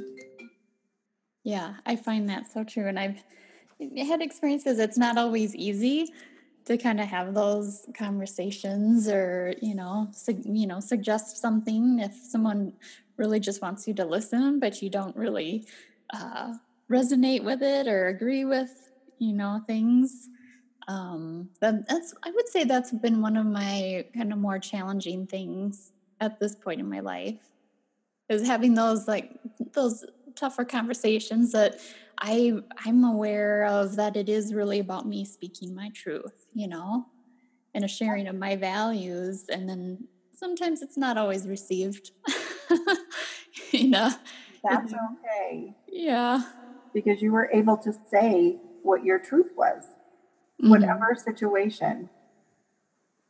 Yeah, 1.45 1.75
I 1.87 1.97
find 1.97 2.29
that 2.29 2.51
so 2.53 2.65
true, 2.65 2.87
and 2.87 2.99
I've 2.99 3.23
had 3.97 4.21
experiences. 4.21 4.79
It's 4.79 4.99
not 4.99 5.17
always 5.17 5.55
easy 5.57 6.13
to 6.67 6.77
kind 6.77 7.01
of 7.01 7.07
have 7.09 7.35
those 7.35 7.87
conversations, 7.97 9.09
or 9.09 9.55
you 9.63 9.75
know, 9.75 10.09
su- 10.13 10.43
you 10.45 10.67
know, 10.67 10.81
suggest 10.81 11.39
something 11.39 11.99
if 12.01 12.15
someone 12.15 12.75
really 13.17 13.41
just 13.41 13.63
wants 13.63 13.89
you 13.89 13.95
to 13.95 14.05
listen, 14.05 14.61
but 14.61 14.83
you 14.83 14.91
don't 14.91 15.17
really 15.17 15.67
uh, 16.13 16.55
resonate 16.91 17.43
with 17.45 17.63
it 17.63 17.87
or 17.89 18.09
agree 18.09 18.45
with, 18.45 18.91
you 19.19 19.33
know, 19.33 19.61
things 19.67 20.29
um, 20.89 21.51
that, 21.61 21.89
that's 21.89 22.15
I 22.25 22.31
would 22.33 22.49
say 22.49 22.65
that's 22.65 22.93
been 22.93 23.23
one 23.23 23.37
of 23.37 23.47
my 23.47 24.07
kind 24.15 24.33
of 24.33 24.39
more 24.39 24.59
challenging 24.59 25.27
things 25.27 25.93
at 26.21 26.41
this 26.41 26.55
point 26.57 26.81
in 26.81 26.89
my 26.91 27.01
life 27.01 27.39
is 28.29 28.47
having 28.47 28.75
those 28.75 29.09
like 29.09 29.31
those 29.75 30.05
tougher 30.37 30.65
conversations 30.65 31.53
that 31.53 31.79
I 32.19 32.55
I'm 32.85 33.05
aware 33.05 33.65
of 33.65 33.97
that 33.97 34.17
it 34.17 34.29
is 34.29 34.55
really 34.55 34.79
about 34.79 35.07
me 35.07 35.25
speaking 35.25 35.75
my 35.75 35.91
truth, 35.95 36.47
you 36.53 36.69
know, 36.69 37.07
and 37.75 37.85
a 37.85 37.89
sharing 37.89 38.29
of 38.29 38.37
my 38.37 38.57
values, 38.57 39.47
and 39.49 39.69
then 39.69 40.09
sometimes 40.35 40.83
it's 40.83 40.97
not 40.97 41.17
always 41.17 41.49
received. 41.49 42.11
you 43.73 43.89
know, 43.89 44.11
that's 44.63 44.93
okay. 44.93 45.75
Yeah, 45.89 46.43
because 46.93 47.23
you 47.23 47.33
were 47.33 47.51
able 47.53 47.77
to 47.79 47.93
say 48.11 48.59
what 48.83 49.05
your 49.05 49.19
truth 49.19 49.51
was 49.57 49.85
mm-hmm. 50.61 50.71
whatever 50.71 51.15
situation. 51.15 52.09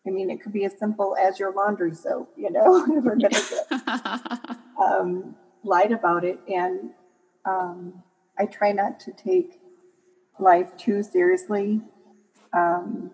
I 0.06 0.10
mean, 0.10 0.30
it 0.30 0.42
could 0.42 0.52
be 0.52 0.64
as 0.64 0.78
simple 0.78 1.16
as 1.16 1.38
your 1.38 1.52
laundry 1.52 1.94
soap, 1.94 2.32
you 2.36 2.50
know, 2.50 2.84
we're 2.88 3.00
going 3.02 3.20
to 3.20 3.28
get 3.28 4.56
um, 4.82 5.36
light 5.64 5.92
about 5.92 6.24
it. 6.24 6.38
And 6.48 6.90
um, 7.44 8.02
I 8.38 8.46
try 8.46 8.72
not 8.72 9.00
to 9.00 9.12
take 9.12 9.60
life 10.38 10.76
too 10.76 11.02
seriously. 11.02 11.80
Um, 12.52 13.10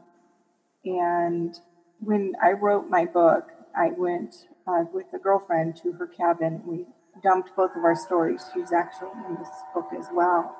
and 0.84 1.58
when 2.00 2.34
I 2.42 2.52
wrote 2.52 2.88
my 2.88 3.04
book, 3.04 3.50
I 3.76 3.90
went 3.90 4.46
uh, 4.66 4.84
with 4.92 5.06
a 5.12 5.18
girlfriend 5.18 5.76
to 5.82 5.92
her 5.92 6.06
cabin. 6.06 6.62
We 6.64 6.86
dumped 7.22 7.54
both 7.56 7.72
of 7.76 7.84
our 7.84 7.96
stories. 7.96 8.44
She's 8.54 8.72
actually 8.72 9.10
in 9.28 9.36
this 9.36 9.48
book 9.74 9.88
as 9.98 10.06
well. 10.12 10.56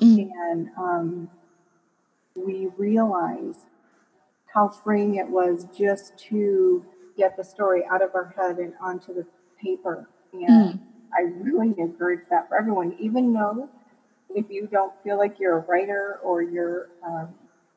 Mm. 0.00 0.30
And 0.34 0.68
um, 0.78 1.30
we 2.34 2.68
realized 2.76 3.66
how 4.54 4.68
freeing 4.68 5.16
it 5.16 5.28
was 5.28 5.66
just 5.76 6.18
to 6.30 6.84
get 7.16 7.36
the 7.36 7.44
story 7.44 7.82
out 7.90 8.02
of 8.02 8.14
our 8.14 8.34
head 8.36 8.58
and 8.58 8.74
onto 8.80 9.14
the 9.14 9.26
paper. 9.62 10.08
And 10.32 10.74
mm. 10.74 10.80
I 11.14 11.22
really 11.40 11.74
encourage 11.78 12.28
that 12.30 12.48
for 12.48 12.56
everyone, 12.56 12.96
even 12.98 13.32
though 13.32 13.68
if 14.34 14.46
you 14.50 14.66
don't 14.66 14.92
feel 15.04 15.18
like 15.18 15.38
you're 15.38 15.58
a 15.58 15.60
writer 15.60 16.18
or 16.22 16.42
you're 16.42 16.88
um, 17.06 17.28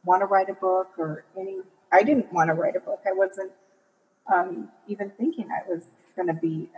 want 0.06 0.22
to 0.22 0.26
write 0.26 0.50
a 0.50 0.54
book 0.54 0.92
or 0.98 1.26
any, 1.38 1.58
I 1.92 2.04
didn't 2.04 2.32
want 2.32 2.50
to 2.50 2.54
write 2.54 2.76
a 2.76 2.80
book. 2.80 3.02
I 3.08 3.12
wasn't 3.12 3.52
um, 4.34 4.70
even 4.88 5.12
thinking 5.12 5.50
I 5.52 5.68
was 5.70 5.88
going 6.16 6.28
to 6.28 6.34
be 6.34 6.70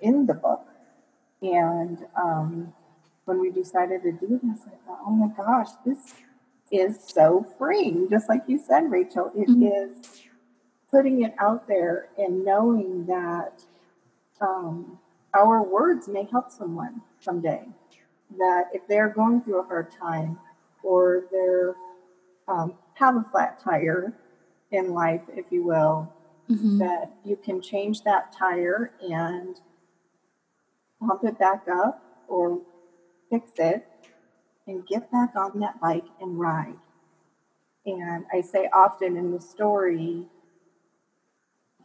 in 0.00 0.26
the 0.26 0.34
book. 0.34 0.66
And 1.42 1.98
um, 2.16 2.72
when 3.24 3.40
we 3.40 3.50
decided 3.50 4.02
to 4.02 4.12
do 4.12 4.40
this, 4.42 4.60
I 4.66 4.86
thought, 4.86 5.00
oh 5.06 5.10
my 5.10 5.28
gosh, 5.34 5.68
this 5.84 6.14
is 6.70 6.98
so 7.06 7.46
freeing. 7.58 8.08
Just 8.08 8.28
like 8.28 8.42
you 8.46 8.58
said, 8.58 8.90
Rachel, 8.90 9.30
it 9.36 9.48
mm-hmm. 9.48 9.64
is 9.64 10.22
putting 10.90 11.22
it 11.22 11.34
out 11.38 11.66
there 11.68 12.08
and 12.16 12.44
knowing 12.44 13.06
that 13.06 13.64
um, 14.40 14.98
our 15.34 15.62
words 15.62 16.08
may 16.08 16.28
help 16.30 16.50
someone 16.50 17.02
someday. 17.20 17.64
That 18.38 18.64
if 18.72 18.86
they're 18.88 19.08
going 19.08 19.42
through 19.42 19.60
a 19.60 19.64
hard 19.64 19.90
time 19.90 20.38
or 20.82 21.24
they're 21.30 21.74
um, 22.48 22.74
have 22.94 23.16
a 23.16 23.22
flat 23.22 23.58
tire 23.58 24.12
in 24.70 24.92
life, 24.92 25.22
if 25.34 25.46
you 25.50 25.64
will, 25.64 26.12
mm-hmm. 26.50 26.78
that 26.78 27.12
you 27.24 27.36
can 27.36 27.60
change 27.60 28.02
that 28.02 28.32
tire 28.32 28.92
and 29.00 29.60
pump 31.00 31.24
it 31.24 31.38
back 31.38 31.66
up 31.70 32.02
or 32.28 32.60
fix 33.30 33.52
it 33.58 33.86
and 34.66 34.86
get 34.86 35.10
back 35.10 35.30
on 35.36 35.60
that 35.60 35.80
bike 35.80 36.06
and 36.20 36.38
ride. 36.38 36.76
And 37.86 38.24
I 38.32 38.40
say 38.40 38.68
often 38.72 39.16
in 39.16 39.32
the 39.32 39.40
story, 39.40 40.26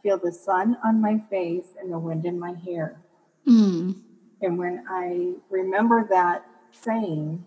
feel 0.02 0.18
the 0.18 0.32
sun 0.32 0.78
on 0.82 1.00
my 1.00 1.18
face 1.18 1.74
and 1.78 1.92
the 1.92 1.98
wind 1.98 2.24
in 2.24 2.38
my 2.38 2.54
hair. 2.54 3.02
Mm. 3.46 3.96
And 4.42 4.58
when 4.58 4.84
I 4.88 5.34
remember 5.50 6.06
that 6.10 6.44
saying, 6.72 7.44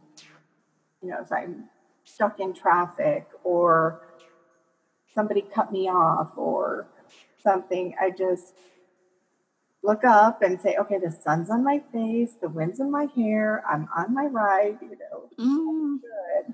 you 1.01 1.09
know, 1.09 1.17
if 1.21 1.31
I'm 1.31 1.69
stuck 2.03 2.39
in 2.39 2.53
traffic 2.53 3.27
or 3.43 4.01
somebody 5.13 5.41
cut 5.41 5.71
me 5.71 5.89
off 5.89 6.31
or 6.37 6.87
something, 7.41 7.95
I 7.99 8.11
just 8.11 8.53
look 9.83 10.03
up 10.03 10.41
and 10.41 10.59
say, 10.59 10.75
okay, 10.79 10.97
the 10.97 11.11
sun's 11.11 11.49
on 11.49 11.63
my 11.63 11.81
face, 11.91 12.35
the 12.41 12.49
wind's 12.49 12.79
in 12.79 12.89
my 12.89 13.07
hair, 13.15 13.63
I'm 13.69 13.89
on 13.95 14.13
my 14.13 14.25
ride, 14.25 14.77
you 14.81 14.97
know, 14.97 15.29
mm. 15.37 15.99
good. 16.01 16.53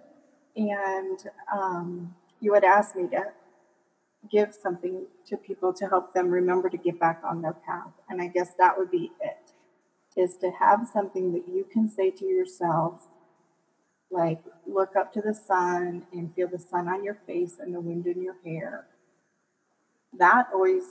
And 0.55 1.19
um, 1.53 2.15
you 2.41 2.51
would 2.51 2.63
ask 2.63 2.95
me 2.95 3.07
to 3.09 3.31
give 4.29 4.53
something 4.53 5.05
to 5.27 5.37
people 5.37 5.73
to 5.73 5.87
help 5.87 6.13
them 6.13 6.29
remember 6.29 6.69
to 6.69 6.77
get 6.77 6.99
back 6.99 7.21
on 7.23 7.41
their 7.41 7.53
path. 7.53 7.91
And 8.09 8.21
I 8.21 8.27
guess 8.27 8.53
that 8.57 8.77
would 8.77 8.91
be 8.91 9.11
it, 9.21 9.53
is 10.19 10.35
to 10.37 10.51
have 10.59 10.87
something 10.91 11.31
that 11.33 11.47
you 11.47 11.65
can 11.71 11.89
say 11.89 12.11
to 12.11 12.25
yourself, 12.25 13.07
like 14.11 14.41
look 14.67 14.95
up 14.95 15.13
to 15.13 15.21
the 15.21 15.33
sun 15.33 16.03
and 16.11 16.33
feel 16.33 16.47
the 16.47 16.59
sun 16.59 16.87
on 16.87 17.03
your 17.03 17.15
face 17.27 17.57
and 17.59 17.73
the 17.73 17.79
wind 17.79 18.07
in 18.07 18.21
your 18.21 18.35
hair. 18.43 18.87
That 20.17 20.47
always 20.53 20.83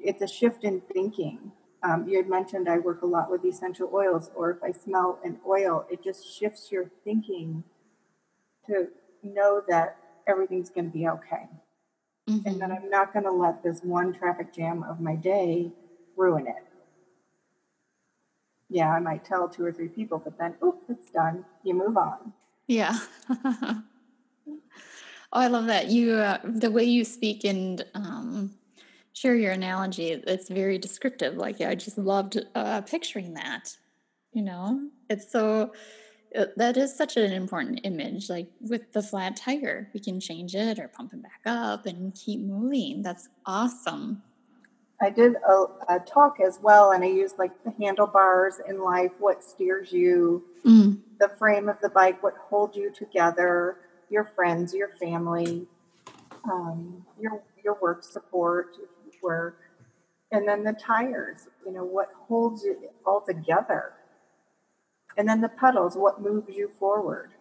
it's 0.00 0.22
a 0.22 0.26
shift 0.26 0.64
in 0.64 0.80
thinking. 0.92 1.52
Um, 1.82 2.06
you 2.08 2.16
had 2.16 2.28
mentioned 2.28 2.68
I 2.68 2.78
work 2.78 3.02
a 3.02 3.06
lot 3.06 3.30
with 3.30 3.44
essential 3.44 3.90
oils, 3.92 4.30
or 4.34 4.50
if 4.50 4.62
I 4.62 4.70
smell 4.70 5.18
an 5.24 5.38
oil, 5.46 5.86
it 5.90 6.02
just 6.02 6.26
shifts 6.26 6.70
your 6.70 6.90
thinking 7.04 7.64
to 8.66 8.88
know 9.22 9.62
that 9.68 9.96
everything's 10.26 10.70
going 10.70 10.90
to 10.90 10.96
be 10.96 11.08
okay. 11.08 11.48
Mm-hmm. 12.28 12.46
And 12.48 12.60
that 12.60 12.70
I'm 12.70 12.90
not 12.90 13.12
going 13.12 13.24
to 13.24 13.32
let 13.32 13.62
this 13.62 13.80
one 13.82 14.12
traffic 14.12 14.52
jam 14.52 14.84
of 14.84 15.00
my 15.00 15.16
day 15.16 15.72
ruin 16.16 16.46
it. 16.46 16.64
Yeah, 18.68 18.92
I 18.92 19.00
might 19.00 19.24
tell 19.24 19.48
two 19.48 19.64
or 19.64 19.72
three 19.72 19.88
people, 19.88 20.20
but 20.22 20.38
then, 20.38 20.54
oop, 20.64 20.82
it's 20.88 21.10
done. 21.10 21.44
You 21.64 21.74
move 21.74 21.96
on. 21.96 22.32
Yeah. 22.68 22.96
oh, 23.28 23.82
I 25.32 25.48
love 25.48 25.66
that. 25.66 25.88
You, 25.88 26.12
uh, 26.12 26.38
the 26.44 26.70
way 26.70 26.84
you 26.84 27.04
speak 27.04 27.44
and 27.44 27.84
um, 27.94 28.52
share 29.12 29.34
your 29.34 29.52
analogy. 29.52 30.10
It's 30.10 30.48
very 30.48 30.78
descriptive. 30.78 31.34
Like 31.34 31.60
I 31.60 31.74
just 31.74 31.98
loved 31.98 32.38
uh, 32.54 32.82
picturing 32.82 33.34
that. 33.34 33.76
You 34.32 34.42
know, 34.42 34.88
it's 35.08 35.30
so 35.30 35.72
that 36.56 36.76
is 36.76 36.96
such 36.96 37.16
an 37.16 37.32
important 37.32 37.80
image. 37.84 38.28
Like 38.28 38.48
with 38.60 38.92
the 38.92 39.02
flat 39.02 39.36
tire, 39.36 39.90
we 39.92 40.00
can 40.00 40.20
change 40.20 40.54
it 40.54 40.78
or 40.78 40.88
pump 40.88 41.12
it 41.12 41.22
back 41.22 41.40
up 41.46 41.86
and 41.86 42.14
keep 42.14 42.40
moving. 42.40 43.02
That's 43.02 43.28
awesome. 43.46 44.22
I 45.02 45.08
did 45.08 45.34
a, 45.48 45.64
a 45.88 46.00
talk 46.00 46.40
as 46.40 46.58
well, 46.62 46.90
and 46.90 47.02
I 47.02 47.06
used 47.06 47.38
like 47.38 47.52
the 47.64 47.72
handlebars 47.80 48.60
in 48.68 48.82
life, 48.82 49.12
what 49.18 49.42
steers 49.42 49.92
you, 49.92 50.44
mm. 50.64 50.98
the 51.18 51.30
frame 51.38 51.70
of 51.70 51.76
the 51.80 51.88
bike, 51.88 52.22
what 52.22 52.34
holds 52.36 52.76
you 52.76 52.92
together, 52.92 53.78
your 54.10 54.24
friends, 54.24 54.74
your 54.74 54.90
family, 55.00 55.66
um, 56.44 57.04
your 57.18 57.42
your 57.64 57.78
work 57.80 58.02
support, 58.02 58.76
work, 59.22 59.58
and 60.32 60.46
then 60.46 60.64
the 60.64 60.72
tires, 60.72 61.48
you 61.64 61.72
know, 61.72 61.84
what 61.84 62.08
holds 62.28 62.64
it 62.64 62.78
all 63.06 63.20
together. 63.20 63.94
And 65.16 65.28
then 65.28 65.40
the 65.40 65.48
pedals, 65.48 65.96
what 65.96 66.20
moves 66.20 66.54
you 66.54 66.68
forward. 66.78 67.32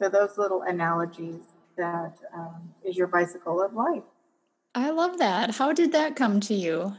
So 0.00 0.08
those 0.08 0.38
little 0.38 0.62
analogies 0.62 1.42
that 1.76 2.18
um, 2.34 2.74
is 2.84 2.96
your 2.96 3.06
bicycle 3.06 3.62
of 3.62 3.72
life. 3.72 4.02
I 4.74 4.90
love 4.90 5.18
that. 5.18 5.56
How 5.56 5.72
did 5.72 5.92
that 5.92 6.14
come 6.14 6.40
to 6.40 6.54
you? 6.54 6.96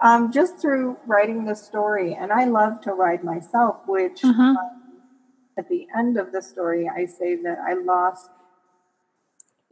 Um, 0.00 0.32
just 0.32 0.58
through 0.58 0.96
writing 1.06 1.44
the 1.44 1.54
story. 1.54 2.14
And 2.14 2.32
I 2.32 2.44
love 2.46 2.80
to 2.82 2.92
ride 2.92 3.22
myself, 3.22 3.76
which 3.86 4.24
uh-huh. 4.24 4.42
um, 4.42 4.82
at 5.56 5.68
the 5.68 5.86
end 5.96 6.16
of 6.16 6.32
the 6.32 6.42
story, 6.42 6.88
I 6.88 7.04
say 7.04 7.36
that 7.36 7.58
I 7.58 7.74
lost 7.74 8.30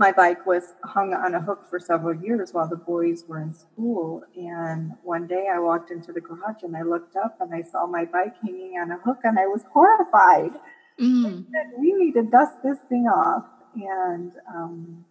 my 0.00 0.10
bike 0.10 0.46
was 0.46 0.72
hung 0.82 1.12
on 1.12 1.34
a 1.34 1.42
hook 1.42 1.68
for 1.68 1.78
several 1.78 2.18
years 2.24 2.54
while 2.54 2.66
the 2.66 2.74
boys 2.74 3.22
were 3.28 3.38
in 3.38 3.52
school. 3.52 4.22
And 4.34 4.92
one 5.02 5.26
day 5.26 5.46
I 5.54 5.58
walked 5.58 5.90
into 5.90 6.10
the 6.10 6.22
garage 6.22 6.62
and 6.62 6.74
I 6.74 6.80
looked 6.80 7.16
up 7.16 7.36
and 7.38 7.54
I 7.54 7.60
saw 7.60 7.86
my 7.86 8.06
bike 8.06 8.32
hanging 8.42 8.78
on 8.80 8.90
a 8.90 8.96
hook 8.96 9.18
and 9.24 9.38
I 9.38 9.46
was 9.46 9.62
horrified. 9.74 10.52
Mm. 10.98 11.44
Said, 11.52 11.78
we 11.78 11.92
need 11.92 12.14
to 12.14 12.22
dust 12.22 12.62
this 12.64 12.78
thing 12.88 13.08
off. 13.08 13.44
And 13.74 14.32
um, 14.48 15.04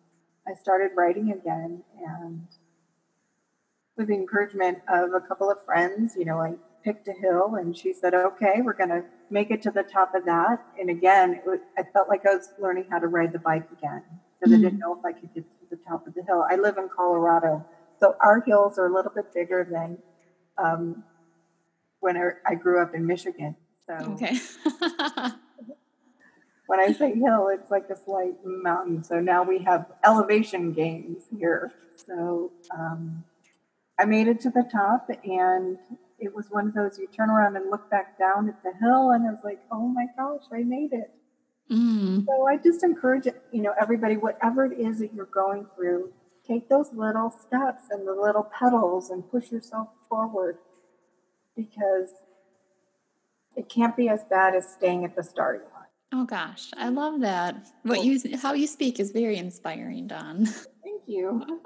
I 0.47 0.55
started 0.55 0.89
writing 0.97 1.33
again. 1.39 1.83
And 2.03 2.47
with 3.95 4.07
the 4.07 4.15
encouragement 4.15 4.79
of 4.91 5.13
a 5.13 5.21
couple 5.21 5.51
of 5.51 5.63
friends, 5.65 6.15
you 6.17 6.25
know, 6.25 6.39
I 6.39 6.55
picked 6.83 7.07
a 7.07 7.13
hill 7.13 7.53
and 7.59 7.77
she 7.77 7.93
said, 7.93 8.15
okay, 8.15 8.61
we're 8.63 8.73
going 8.73 8.89
to 8.89 9.03
make 9.29 9.51
it 9.51 9.61
to 9.61 9.69
the 9.69 9.83
top 9.83 10.15
of 10.15 10.25
that. 10.25 10.65
And 10.79 10.89
again, 10.89 11.41
was, 11.45 11.59
I 11.77 11.83
felt 11.93 12.09
like 12.09 12.25
I 12.25 12.33
was 12.33 12.49
learning 12.59 12.85
how 12.89 12.97
to 12.97 13.07
ride 13.07 13.33
the 13.33 13.39
bike 13.39 13.67
again 13.71 14.01
because 14.39 14.53
mm-hmm. 14.53 14.65
I 14.65 14.69
didn't 14.69 14.79
know 14.79 14.97
if 14.97 15.05
I 15.05 15.11
could 15.11 15.33
get 15.33 15.43
to 15.43 15.65
the 15.69 15.77
top 15.87 16.07
of 16.07 16.13
the 16.13 16.23
hill. 16.23 16.45
I 16.49 16.55
live 16.55 16.77
in 16.77 16.89
Colorado, 16.95 17.65
so 17.99 18.15
our 18.21 18.41
hills 18.41 18.77
are 18.79 18.87
a 18.87 18.93
little 18.93 19.11
bit 19.13 19.33
bigger 19.33 19.67
than 19.69 19.97
um, 20.57 21.03
when 21.99 22.17
I, 22.17 22.29
I 22.45 22.55
grew 22.55 22.81
up 22.81 22.95
in 22.95 23.05
Michigan. 23.05 23.55
So 23.85 23.93
okay. 24.13 24.37
when 26.67 26.79
I 26.79 26.93
say 26.93 27.15
hill, 27.15 27.49
it's 27.51 27.71
like 27.71 27.89
a 27.89 27.95
slight 27.95 28.35
mountain. 28.45 29.03
So 29.03 29.19
now 29.19 29.43
we 29.43 29.63
have 29.63 29.87
elevation 30.05 30.71
gains 30.71 31.23
here. 31.35 31.71
So 31.95 32.51
um, 32.71 33.23
I 33.99 34.05
made 34.05 34.27
it 34.27 34.39
to 34.41 34.49
the 34.49 34.63
top, 34.71 35.09
and 35.23 35.77
it 36.19 36.35
was 36.35 36.45
one 36.49 36.67
of 36.67 36.73
those 36.73 36.97
you 36.99 37.07
turn 37.07 37.29
around 37.29 37.55
and 37.55 37.69
look 37.69 37.89
back 37.89 38.17
down 38.19 38.47
at 38.47 38.61
the 38.63 38.73
hill, 38.79 39.09
and 39.09 39.27
I 39.27 39.31
was 39.31 39.41
like, 39.43 39.59
oh 39.71 39.87
my 39.87 40.05
gosh, 40.15 40.43
I 40.53 40.63
made 40.63 40.93
it. 40.93 41.11
Mm. 41.71 42.25
So 42.25 42.47
I 42.47 42.57
just 42.57 42.83
encourage 42.83 43.25
you 43.51 43.61
know 43.61 43.73
everybody, 43.79 44.17
whatever 44.17 44.65
it 44.65 44.79
is 44.79 44.99
that 44.99 45.13
you're 45.13 45.25
going 45.25 45.67
through, 45.75 46.11
take 46.45 46.67
those 46.67 46.91
little 46.93 47.29
steps 47.29 47.83
and 47.91 48.07
the 48.07 48.13
little 48.13 48.43
pedals 48.43 49.09
and 49.09 49.29
push 49.29 49.51
yourself 49.51 49.89
forward 50.07 50.57
because 51.55 52.09
it 53.55 53.69
can't 53.69 53.95
be 53.95 54.09
as 54.09 54.23
bad 54.29 54.55
as 54.55 54.67
staying 54.67 55.05
at 55.05 55.15
the 55.15 55.23
starting 55.23 55.61
line. 55.61 55.79
Oh 56.11 56.25
gosh, 56.25 56.71
I 56.75 56.89
love 56.89 57.21
that. 57.21 57.67
What 57.83 58.03
you 58.03 58.19
how 58.41 58.53
you 58.53 58.65
speak 58.65 58.99
is 58.99 59.11
very 59.11 59.37
inspiring, 59.37 60.07
Dawn. 60.07 60.45
Thank 60.83 61.03
you. 61.05 61.61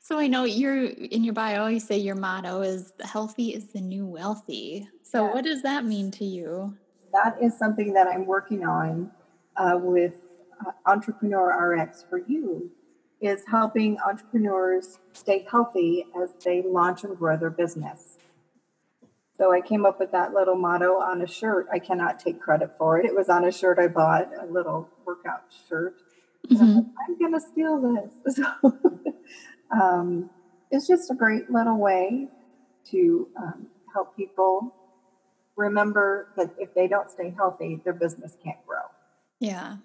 so 0.00 0.18
I 0.18 0.28
know 0.28 0.44
you're 0.44 0.84
in 0.84 1.24
your 1.24 1.34
bio. 1.34 1.66
You 1.66 1.80
say 1.80 1.98
your 1.98 2.14
motto 2.14 2.60
is 2.60 2.92
"healthy 3.02 3.52
is 3.52 3.72
the 3.72 3.80
new 3.80 4.06
wealthy." 4.06 4.88
So 5.02 5.24
what 5.26 5.44
does 5.44 5.62
that 5.62 5.84
mean 5.84 6.12
to 6.12 6.24
you? 6.24 6.76
That 7.12 7.36
is 7.42 7.58
something 7.58 7.92
that 7.94 8.06
I'm 8.06 8.26
working 8.26 8.64
on 8.64 9.10
uh, 9.56 9.78
with 9.80 10.14
uh, 10.64 10.72
Entrepreneur 10.86 11.48
RX 11.48 12.04
for 12.08 12.18
you. 12.18 12.70
Is 13.20 13.44
helping 13.50 13.96
entrepreneurs 14.06 14.98
stay 15.14 15.46
healthy 15.50 16.04
as 16.20 16.34
they 16.44 16.62
launch 16.62 17.04
and 17.04 17.16
grow 17.16 17.38
their 17.38 17.48
business. 17.48 18.18
So 19.38 19.52
I 19.52 19.60
came 19.62 19.86
up 19.86 19.98
with 19.98 20.12
that 20.12 20.34
little 20.34 20.56
motto 20.56 21.00
on 21.00 21.22
a 21.22 21.26
shirt. 21.26 21.66
I 21.72 21.78
cannot 21.78 22.18
take 22.18 22.40
credit 22.40 22.76
for 22.76 22.98
it. 22.98 23.06
It 23.06 23.14
was 23.14 23.28
on 23.28 23.44
a 23.44 23.50
shirt 23.50 23.78
I 23.78 23.88
bought, 23.88 24.28
a 24.38 24.46
little 24.46 24.88
workout 25.06 25.44
shirt. 25.68 25.96
Mm-hmm. 26.48 26.62
I'm, 26.62 26.74
like, 26.76 26.84
I'm 27.08 27.18
going 27.18 27.32
to 27.32 27.40
steal 27.40 27.80
this. 27.80 28.36
So 29.72 29.80
um, 29.80 30.30
it's 30.70 30.86
just 30.86 31.10
a 31.10 31.14
great 31.14 31.50
little 31.50 31.78
way 31.78 32.28
to 32.90 33.28
um, 33.36 33.66
help 33.92 34.16
people 34.16 34.72
remember 35.56 36.28
that 36.36 36.50
if 36.58 36.74
they 36.74 36.86
don't 36.86 37.10
stay 37.10 37.34
healthy, 37.36 37.80
their 37.82 37.92
business 37.92 38.36
can't 38.44 38.64
grow. 38.66 38.82
Yeah. 39.40 39.76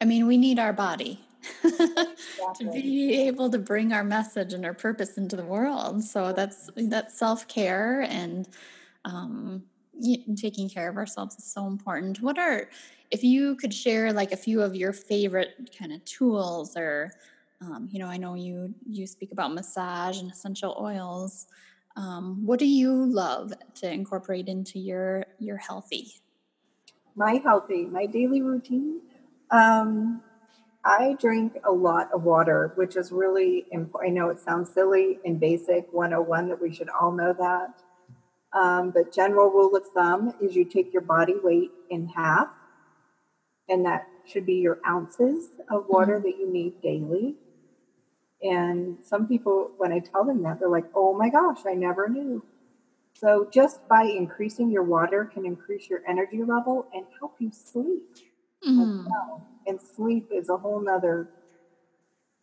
I 0.00 0.04
mean, 0.04 0.26
we 0.26 0.36
need 0.36 0.58
our 0.58 0.72
body 0.72 1.20
to 1.62 2.70
be 2.72 3.14
able 3.26 3.50
to 3.50 3.58
bring 3.58 3.92
our 3.92 4.04
message 4.04 4.52
and 4.52 4.64
our 4.64 4.74
purpose 4.74 5.16
into 5.16 5.36
the 5.36 5.44
world. 5.44 6.02
So 6.02 6.32
that's 6.32 6.70
that's 6.76 7.16
self-care 7.18 8.02
and 8.02 8.48
um, 9.04 9.64
taking 10.36 10.68
care 10.68 10.88
of 10.88 10.96
ourselves 10.96 11.36
is 11.36 11.44
so 11.44 11.66
important. 11.66 12.20
What 12.20 12.38
are, 12.38 12.68
if 13.10 13.22
you 13.22 13.56
could 13.56 13.74
share 13.74 14.12
like 14.12 14.32
a 14.32 14.36
few 14.36 14.62
of 14.62 14.74
your 14.74 14.92
favorite 14.92 15.74
kind 15.78 15.92
of 15.92 16.04
tools 16.04 16.76
or, 16.76 17.12
um, 17.60 17.88
you 17.90 17.98
know, 18.00 18.06
I 18.06 18.16
know 18.16 18.34
you 18.34 18.74
you 18.88 19.06
speak 19.06 19.30
about 19.32 19.54
massage 19.54 20.20
and 20.20 20.30
essential 20.30 20.76
oils. 20.80 21.46
Um, 21.96 22.44
what 22.44 22.58
do 22.58 22.66
you 22.66 22.92
love 22.92 23.52
to 23.76 23.90
incorporate 23.90 24.48
into 24.48 24.78
your 24.80 25.26
your 25.38 25.58
healthy? 25.58 26.21
My 27.14 27.40
healthy, 27.44 27.84
my 27.84 28.06
daily 28.06 28.42
routine. 28.42 29.00
Um, 29.50 30.22
I 30.84 31.14
drink 31.20 31.58
a 31.64 31.70
lot 31.70 32.10
of 32.12 32.24
water, 32.24 32.72
which 32.74 32.96
is 32.96 33.12
really 33.12 33.66
important. 33.70 34.12
I 34.12 34.14
know 34.14 34.30
it 34.30 34.40
sounds 34.40 34.72
silly 34.72 35.18
and 35.24 35.38
basic 35.38 35.92
101 35.92 36.48
that 36.48 36.60
we 36.60 36.74
should 36.74 36.88
all 36.88 37.12
know 37.12 37.32
that. 37.32 37.74
Um, 38.52 38.90
but 38.90 39.12
general 39.12 39.50
rule 39.50 39.74
of 39.76 39.84
thumb 39.94 40.34
is 40.40 40.56
you 40.56 40.64
take 40.64 40.92
your 40.92 41.02
body 41.02 41.34
weight 41.42 41.70
in 41.90 42.08
half, 42.08 42.48
and 43.68 43.84
that 43.86 44.06
should 44.26 44.44
be 44.44 44.54
your 44.54 44.78
ounces 44.86 45.50
of 45.70 45.86
water 45.88 46.14
mm-hmm. 46.14 46.24
that 46.24 46.38
you 46.38 46.52
need 46.52 46.82
daily. 46.82 47.36
And 48.42 48.98
some 49.04 49.28
people, 49.28 49.70
when 49.76 49.92
I 49.92 50.00
tell 50.00 50.24
them 50.24 50.42
that, 50.42 50.58
they're 50.58 50.68
like, 50.68 50.90
oh 50.94 51.14
my 51.14 51.28
gosh, 51.28 51.60
I 51.66 51.74
never 51.74 52.08
knew. 52.08 52.44
So 53.22 53.48
just 53.52 53.86
by 53.88 54.02
increasing 54.02 54.70
your 54.70 54.82
water 54.82 55.30
can 55.32 55.46
increase 55.46 55.88
your 55.88 56.00
energy 56.08 56.42
level 56.42 56.88
and 56.92 57.06
help 57.20 57.36
you 57.38 57.52
sleep. 57.52 58.02
Mm. 58.66 59.06
Well. 59.06 59.46
And 59.66 59.80
sleep 59.80 60.28
is 60.32 60.48
a 60.48 60.56
whole 60.56 60.80
nother 60.80 61.28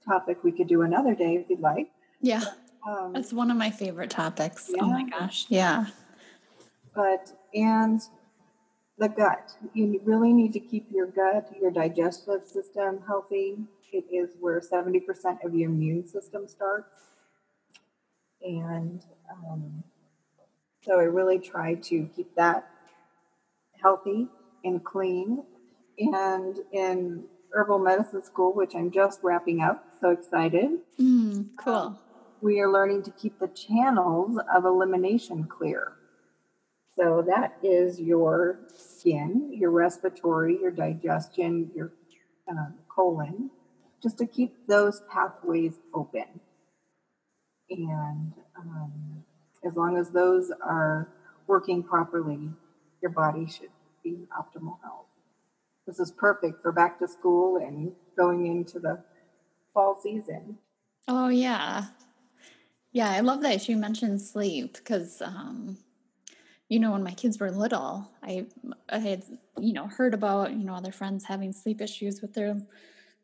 topic 0.08 0.42
we 0.42 0.54
could 0.54 0.70
do 0.70 0.84
another 0.84 1.16
day 1.16 1.36
if 1.36 1.50
you'd 1.50 1.60
like. 1.60 1.90
Yeah. 2.22 2.44
Um, 2.88 3.12
That's 3.14 3.34
one 3.34 3.52
of 3.52 3.58
my 3.58 3.72
favorite 3.72 4.10
topics. 4.10 4.72
Yeah. 4.74 4.84
Oh 4.84 4.88
my 4.88 5.04
gosh. 5.04 5.48
Yeah. 5.50 5.88
But, 6.96 7.34
and 7.54 8.02
the 8.98 9.10
gut. 9.10 9.56
You 9.74 10.00
really 10.06 10.32
need 10.32 10.54
to 10.54 10.62
keep 10.62 10.88
your 10.92 11.08
gut, 11.08 11.52
your 11.60 11.72
digestive 11.72 12.46
system 12.46 13.02
healthy. 13.06 13.58
It 13.92 14.06
is 14.12 14.30
where 14.40 14.62
70% 14.62 15.44
of 15.44 15.54
your 15.54 15.70
immune 15.70 16.08
system 16.08 16.48
starts. 16.48 16.96
And 18.42 19.04
um, 19.30 19.84
so 20.84 21.00
I 21.00 21.04
really 21.04 21.40
try 21.40 21.76
to 21.76 22.10
keep 22.16 22.36
that 22.36 22.70
healthy 23.82 24.28
and 24.64 24.84
clean. 24.84 25.44
And 26.00 26.60
in 26.72 27.26
herbal 27.54 27.80
medicine 27.80 28.24
school, 28.24 28.54
which 28.54 28.74
I'm 28.76 28.92
just 28.92 29.20
wrapping 29.22 29.62
up, 29.62 29.86
so 30.00 30.12
excited. 30.12 30.80
Mm, 31.00 31.50
cool 31.58 32.00
we 32.42 32.60
are 32.60 32.72
learning 32.72 33.04
to 33.04 33.12
keep 33.12 33.40
the 33.40 33.48
channels 33.48 34.40
of 34.54 34.66
elimination 34.66 35.46
clear. 35.46 35.94
So 36.98 37.24
that 37.28 37.58
is 37.64 38.00
your 38.00 38.60
skin, 38.76 39.52
your 39.54 39.72
respiratory, 39.72 40.58
your 40.62 40.72
digestion, 40.72 41.72
your 41.76 41.94
uh, 42.50 42.72
colon, 42.94 43.52
just 44.02 44.18
to 44.18 44.26
keep 44.26 44.68
those 44.68 45.02
pathways 45.12 45.80
open. 45.94 46.42
And 47.70 48.34
um, 48.58 49.24
as 49.66 49.76
long 49.76 49.98
as 49.98 50.10
those 50.10 50.52
are 50.62 51.10
working 51.48 51.84
properly, 51.84 52.50
your 53.02 53.12
body 53.12 53.48
should 53.48 53.70
be 54.04 54.10
in 54.12 54.28
optimal 54.38 54.78
health. 54.84 55.06
This 55.88 56.00
is 56.00 56.12
perfect 56.12 56.62
for 56.62 56.72
back 56.72 57.00
to 57.00 57.08
school 57.08 57.58
and 57.58 57.92
going 58.18 58.46
into 58.46 58.80
the 58.80 59.04
fall 59.74 60.00
season. 60.02 60.58
Oh, 61.08 61.30
yeah. 61.30 61.86
Yeah, 62.92 63.10
I 63.10 63.20
love 63.22 63.42
that 63.42 63.68
you 63.68 63.78
mentioned 63.78 64.22
sleep 64.22 64.74
because, 64.74 65.22
um, 65.22 65.78
you 66.70 66.80
know, 66.80 66.92
when 66.92 67.04
my 67.04 67.14
kids 67.14 67.40
were 67.40 67.52
little, 67.52 68.10
I 68.24 68.46
I 68.90 69.00
had 69.00 69.24
you 69.60 69.74
know 69.74 69.88
heard 69.88 70.14
about 70.14 70.54
you 70.54 70.64
know 70.64 70.76
other 70.76 70.92
friends 70.92 71.26
having 71.26 71.52
sleep 71.52 71.82
issues 71.82 72.22
with 72.22 72.34
their 72.34 72.62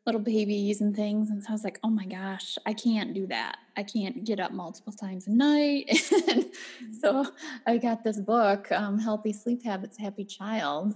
little 0.06 0.20
babies 0.20 0.80
and 0.80 0.94
things, 0.94 1.30
and 1.30 1.42
so 1.42 1.50
I 1.50 1.52
was 1.52 1.64
like, 1.64 1.78
oh 1.82 1.90
my 1.90 2.06
gosh, 2.06 2.56
I 2.64 2.72
can't 2.72 3.12
do 3.12 3.26
that. 3.26 3.58
I 3.76 3.82
can't 3.82 4.24
get 4.24 4.40
up 4.40 4.52
multiple 4.52 4.92
times 4.92 5.26
a 5.26 5.30
night. 5.30 5.90
and 6.28 6.46
so 7.00 7.26
I 7.66 7.76
got 7.78 8.04
this 8.04 8.20
book, 8.20 8.70
um, 8.72 8.98
Healthy 8.98 9.32
Sleep 9.32 9.64
Habits, 9.64 9.98
Happy 9.98 10.24
Child. 10.24 10.94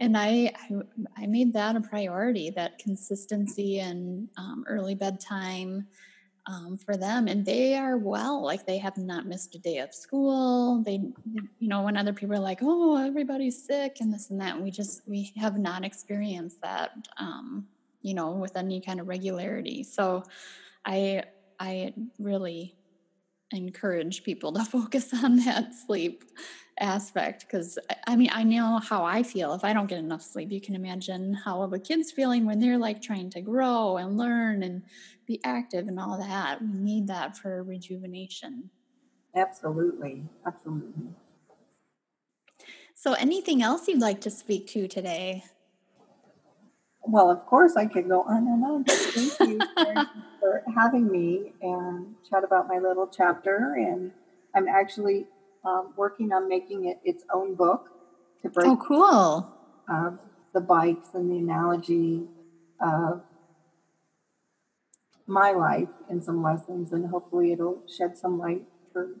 And 0.00 0.16
I, 0.16 0.52
I, 0.56 1.22
I 1.22 1.26
made 1.26 1.52
that 1.54 1.76
a 1.76 1.80
priority, 1.80 2.50
that 2.50 2.78
consistency 2.78 3.80
and 3.80 4.28
um, 4.36 4.64
early 4.68 4.94
bedtime, 4.94 5.86
um, 6.48 6.78
for 6.78 6.96
them 6.96 7.28
and 7.28 7.44
they 7.44 7.76
are 7.76 7.98
well 7.98 8.42
like 8.42 8.64
they 8.64 8.78
have 8.78 8.96
not 8.96 9.26
missed 9.26 9.54
a 9.54 9.58
day 9.58 9.78
of 9.78 9.92
school 9.92 10.82
they 10.82 11.02
you 11.58 11.68
know 11.68 11.82
when 11.82 11.96
other 11.96 12.12
people 12.14 12.34
are 12.34 12.40
like 12.40 12.60
oh 12.62 12.96
everybody's 12.96 13.62
sick 13.62 13.98
and 14.00 14.12
this 14.12 14.30
and 14.30 14.40
that 14.40 14.58
we 14.58 14.70
just 14.70 15.02
we 15.06 15.30
have 15.36 15.58
not 15.58 15.84
experienced 15.84 16.60
that 16.62 16.92
um, 17.18 17.66
you 18.02 18.14
know 18.14 18.32
with 18.32 18.56
any 18.56 18.80
kind 18.80 19.00
of 19.00 19.08
regularity 19.08 19.82
so 19.82 20.22
i 20.84 21.22
i 21.60 21.92
really 22.18 22.78
encourage 23.52 24.22
people 24.24 24.52
to 24.52 24.64
focus 24.64 25.12
on 25.12 25.36
that 25.36 25.74
sleep 25.74 26.24
aspect 26.80 27.46
because 27.46 27.78
I 28.06 28.16
mean 28.16 28.30
I 28.32 28.44
know 28.44 28.78
how 28.78 29.04
I 29.04 29.22
feel 29.22 29.54
if 29.54 29.64
I 29.64 29.72
don't 29.72 29.88
get 29.88 29.98
enough 29.98 30.22
sleep. 30.22 30.50
You 30.50 30.60
can 30.60 30.74
imagine 30.74 31.34
how 31.34 31.62
a 31.62 31.78
kids 31.78 32.12
feeling 32.12 32.46
when 32.46 32.60
they're 32.60 32.78
like 32.78 33.02
trying 33.02 33.30
to 33.30 33.40
grow 33.40 33.96
and 33.96 34.16
learn 34.16 34.62
and 34.62 34.82
be 35.26 35.40
active 35.44 35.88
and 35.88 35.98
all 35.98 36.18
that. 36.18 36.60
We 36.60 36.78
need 36.78 37.08
that 37.08 37.36
for 37.36 37.62
rejuvenation. 37.62 38.70
Absolutely, 39.36 40.24
absolutely. 40.46 41.08
So, 42.94 43.12
anything 43.12 43.62
else 43.62 43.86
you'd 43.86 44.00
like 44.00 44.20
to 44.22 44.30
speak 44.30 44.66
to 44.68 44.88
today? 44.88 45.44
Well, 47.08 47.30
of 47.30 47.46
course, 47.46 47.74
I 47.76 47.86
could 47.86 48.06
go 48.06 48.22
on 48.22 48.46
and 48.46 48.62
on. 48.64 48.82
But 48.82 48.96
thank 48.96 49.40
you 49.40 49.60
for, 49.74 49.94
for 50.40 50.62
having 50.74 51.10
me 51.10 51.54
and 51.62 52.14
chat 52.28 52.44
about 52.44 52.68
my 52.68 52.78
little 52.78 53.06
chapter. 53.06 53.74
And 53.78 54.12
I'm 54.54 54.68
actually 54.68 55.26
um, 55.64 55.94
working 55.96 56.32
on 56.32 56.48
making 56.48 56.84
it 56.84 57.00
its 57.02 57.24
own 57.32 57.54
book 57.54 57.88
to 58.42 58.50
break. 58.50 58.66
Oh, 58.66 58.76
cool! 58.76 59.52
Of 59.88 60.20
the 60.52 60.60
bikes 60.60 61.08
and 61.14 61.30
the 61.30 61.38
analogy 61.38 62.24
of 62.80 63.22
my 65.26 65.52
life 65.52 65.88
and 66.08 66.22
some 66.22 66.42
lessons, 66.42 66.92
and 66.92 67.08
hopefully 67.08 67.52
it'll 67.52 67.82
shed 67.88 68.16
some 68.18 68.38
light 68.38 68.64
for 68.92 69.16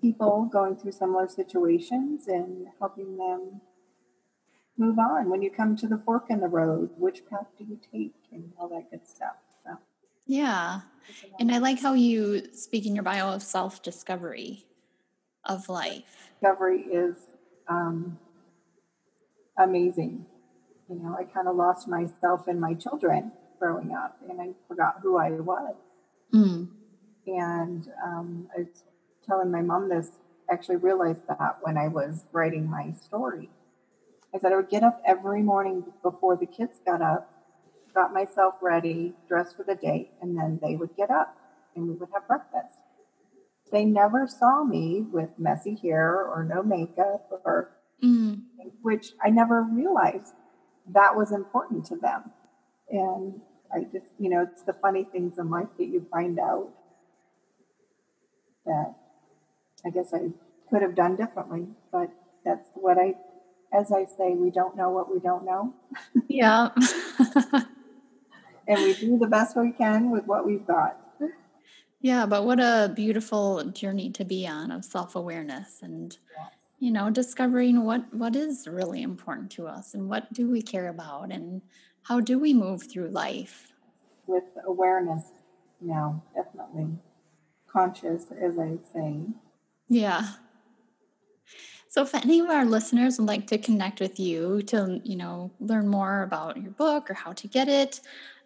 people 0.00 0.48
going 0.52 0.76
through 0.76 0.92
similar 0.92 1.28
situations 1.28 2.26
and 2.26 2.66
helping 2.78 3.16
them 3.16 3.60
move 4.78 4.98
on 4.98 5.30
when 5.30 5.42
you 5.42 5.50
come 5.50 5.76
to 5.76 5.86
the 5.86 5.98
fork 5.98 6.26
in 6.30 6.40
the 6.40 6.48
road. 6.48 6.90
Which 6.96 7.26
path 7.28 7.46
do 7.58 7.64
you 7.64 7.78
take, 7.92 8.14
and 8.32 8.52
all 8.58 8.68
that 8.68 8.90
good 8.90 9.06
stuff. 9.06 9.36
So 9.64 9.78
Yeah. 10.26 10.80
And 11.38 11.52
I 11.52 11.58
like 11.58 11.80
how 11.80 11.94
you 11.94 12.52
speak 12.52 12.86
in 12.86 12.94
your 12.94 13.04
bio 13.04 13.32
of 13.32 13.42
self 13.42 13.82
discovery 13.82 14.66
of 15.44 15.68
life. 15.68 16.30
discovery 16.40 16.82
is 16.82 17.16
um, 17.68 18.18
amazing. 19.58 20.26
You 20.88 20.96
know, 20.96 21.16
I 21.18 21.24
kind 21.24 21.48
of 21.48 21.56
lost 21.56 21.88
myself 21.88 22.46
and 22.48 22.60
my 22.60 22.74
children 22.74 23.32
growing 23.58 23.92
up, 23.92 24.18
and 24.28 24.40
I 24.40 24.50
forgot 24.68 24.96
who 25.02 25.16
I 25.16 25.30
was. 25.30 25.74
Mm. 26.32 26.68
And 27.26 27.88
um, 28.04 28.48
I 28.56 28.60
was 28.60 28.84
telling 29.26 29.50
my 29.50 29.62
mom 29.62 29.88
this, 29.88 30.12
actually 30.50 30.76
realized 30.76 31.26
that 31.28 31.58
when 31.62 31.76
I 31.76 31.88
was 31.88 32.24
writing 32.32 32.70
my 32.70 32.92
story. 32.92 33.48
I 34.36 34.38
said 34.38 34.52
I 34.52 34.56
would 34.56 34.68
get 34.68 34.82
up 34.82 35.00
every 35.06 35.42
morning 35.42 35.84
before 36.02 36.36
the 36.36 36.44
kids 36.44 36.78
got 36.84 37.00
up, 37.00 37.32
got 37.94 38.12
myself 38.12 38.54
ready, 38.60 39.14
dressed 39.26 39.56
for 39.56 39.64
the 39.64 39.74
day, 39.74 40.10
and 40.20 40.36
then 40.36 40.58
they 40.62 40.76
would 40.76 40.94
get 40.94 41.10
up 41.10 41.36
and 41.74 41.88
we 41.88 41.94
would 41.94 42.10
have 42.12 42.28
breakfast. 42.28 42.76
They 43.72 43.86
never 43.86 44.26
saw 44.26 44.62
me 44.62 45.00
with 45.10 45.30
messy 45.38 45.74
hair 45.74 46.22
or 46.22 46.44
no 46.44 46.62
makeup 46.62 47.28
or 47.44 47.72
Mm. 48.02 48.42
which 48.82 49.12
I 49.24 49.30
never 49.30 49.62
realized 49.62 50.34
that 50.88 51.16
was 51.16 51.32
important 51.32 51.86
to 51.86 51.96
them. 51.96 52.30
And 52.90 53.40
I 53.74 53.84
just, 53.84 54.12
you 54.18 54.28
know, 54.28 54.42
it's 54.42 54.62
the 54.62 54.74
funny 54.74 55.04
things 55.04 55.38
in 55.38 55.48
life 55.48 55.68
that 55.78 55.86
you 55.86 56.06
find 56.10 56.38
out 56.38 56.68
that 58.66 58.94
I 59.84 59.88
guess 59.88 60.12
I 60.12 60.28
could 60.68 60.82
have 60.82 60.94
done 60.94 61.16
differently, 61.16 61.68
but 61.90 62.10
that's 62.44 62.68
what 62.74 62.98
I, 62.98 63.14
as 63.72 63.92
I 63.92 64.04
say, 64.04 64.34
we 64.34 64.50
don't 64.50 64.76
know 64.76 64.90
what 64.90 65.12
we 65.12 65.20
don't 65.20 65.44
know. 65.44 65.74
Yeah. 66.28 66.70
And 68.68 68.82
we 68.82 68.94
do 68.94 69.16
the 69.18 69.28
best 69.28 69.56
we 69.56 69.70
can 69.72 70.10
with 70.10 70.26
what 70.26 70.44
we've 70.44 70.66
got. 70.66 70.98
yeah, 72.00 72.26
but 72.26 72.44
what 72.44 72.58
a 72.60 72.92
beautiful 72.94 73.64
journey 73.64 74.10
to 74.10 74.24
be 74.24 74.46
on 74.46 74.70
of 74.72 74.84
self 74.84 75.14
awareness 75.14 75.80
and 75.82 76.18
you 76.78 76.90
know 76.90 77.08
discovering 77.08 77.84
what 77.84 78.12
what 78.12 78.34
is 78.36 78.66
really 78.68 79.02
important 79.02 79.50
to 79.52 79.66
us 79.66 79.94
and 79.94 80.08
what 80.08 80.32
do 80.32 80.48
we 80.50 80.60
care 80.62 80.88
about 80.88 81.30
and 81.32 81.62
how 82.02 82.20
do 82.20 82.38
we 82.38 82.52
move 82.52 82.82
through 82.90 83.08
life 83.08 83.72
With 84.26 84.44
awareness 84.66 85.30
now, 85.80 86.22
definitely 86.34 86.98
conscious, 87.72 88.26
as 88.42 88.58
I 88.58 88.78
say. 88.92 89.20
yeah 89.88 90.32
so 91.96 92.02
if 92.02 92.14
any 92.14 92.40
of 92.40 92.50
our 92.50 92.66
listeners 92.66 93.18
would 93.18 93.26
like 93.26 93.46
to 93.46 93.56
connect 93.56 94.00
with 94.00 94.20
you 94.20 94.60
to 94.60 95.00
you 95.02 95.16
know 95.16 95.50
learn 95.60 95.88
more 95.88 96.22
about 96.24 96.60
your 96.60 96.72
book 96.72 97.10
or 97.10 97.14
how 97.14 97.32
to 97.32 97.48
get 97.48 97.68
it 97.68 98.00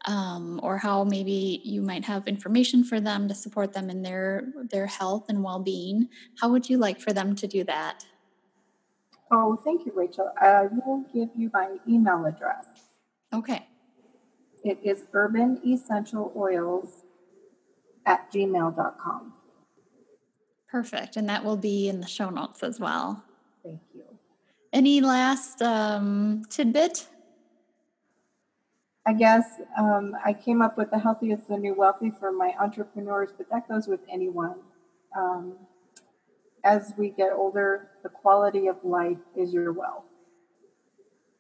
um, 0.05 0.61
or 0.63 0.79
how 0.79 1.03
maybe 1.03 1.61
you 1.65 1.83
might 1.83 2.05
have 2.05 2.29
information 2.29 2.85
for 2.85 3.01
them 3.01 3.27
to 3.27 3.35
support 3.35 3.73
them 3.73 3.91
in 3.91 4.03
their 4.03 4.45
their 4.71 4.87
health 4.87 5.25
and 5.29 5.43
well-being 5.43 6.09
how 6.41 6.49
would 6.49 6.71
you 6.71 6.79
like 6.79 7.01
for 7.01 7.13
them 7.13 7.35
to 7.35 7.49
do 7.49 7.65
that 7.65 8.07
Oh, 9.33 9.55
thank 9.55 9.87
you, 9.87 9.93
Rachel. 9.95 10.33
I 10.41 10.67
will 10.85 11.05
give 11.15 11.29
you 11.37 11.53
my 11.53 11.77
email 11.89 12.25
address. 12.27 12.67
okay 13.33 13.67
It 14.63 14.79
is 14.85 15.07
urbanessentialoils 15.13 16.91
at 18.07 18.33
gmail.com. 18.33 19.33
Perfect. 20.71 21.17
And 21.17 21.29
that 21.29 21.45
will 21.45 21.57
be 21.57 21.89
in 21.89 22.01
the 22.01 22.07
show 22.07 22.31
notes 22.31 22.63
as 22.63 22.79
well. 22.79 23.25
Any 24.73 25.01
last 25.01 25.61
um, 25.63 26.43
tidbit? 26.49 27.09
I 29.07 29.13
guess 29.15 29.45
um, 29.77 30.15
I 30.25 30.33
came 30.33 30.63
up 30.63 30.79
with 30.79 30.91
the 30.91 30.99
healthy 30.99 31.33
is 31.33 31.41
the 31.49 31.57
new 31.57 31.75
wealthy 31.75 32.11
for 32.11 32.31
my 32.31 32.55
entrepreneurs, 32.61 33.31
but 33.37 33.51
that 33.51 33.69
goes 33.69 33.89
with 33.89 34.01
anyone. 34.13 34.57
Um, 35.17 35.55
as 36.63 36.93
we 36.97 37.11
get 37.11 37.33
older, 37.33 37.89
the 38.03 38.09
quality 38.09 38.69
of 38.69 38.77
life 38.85 39.19
is 39.37 39.53
your 39.53 39.73
wealth. 39.73 40.05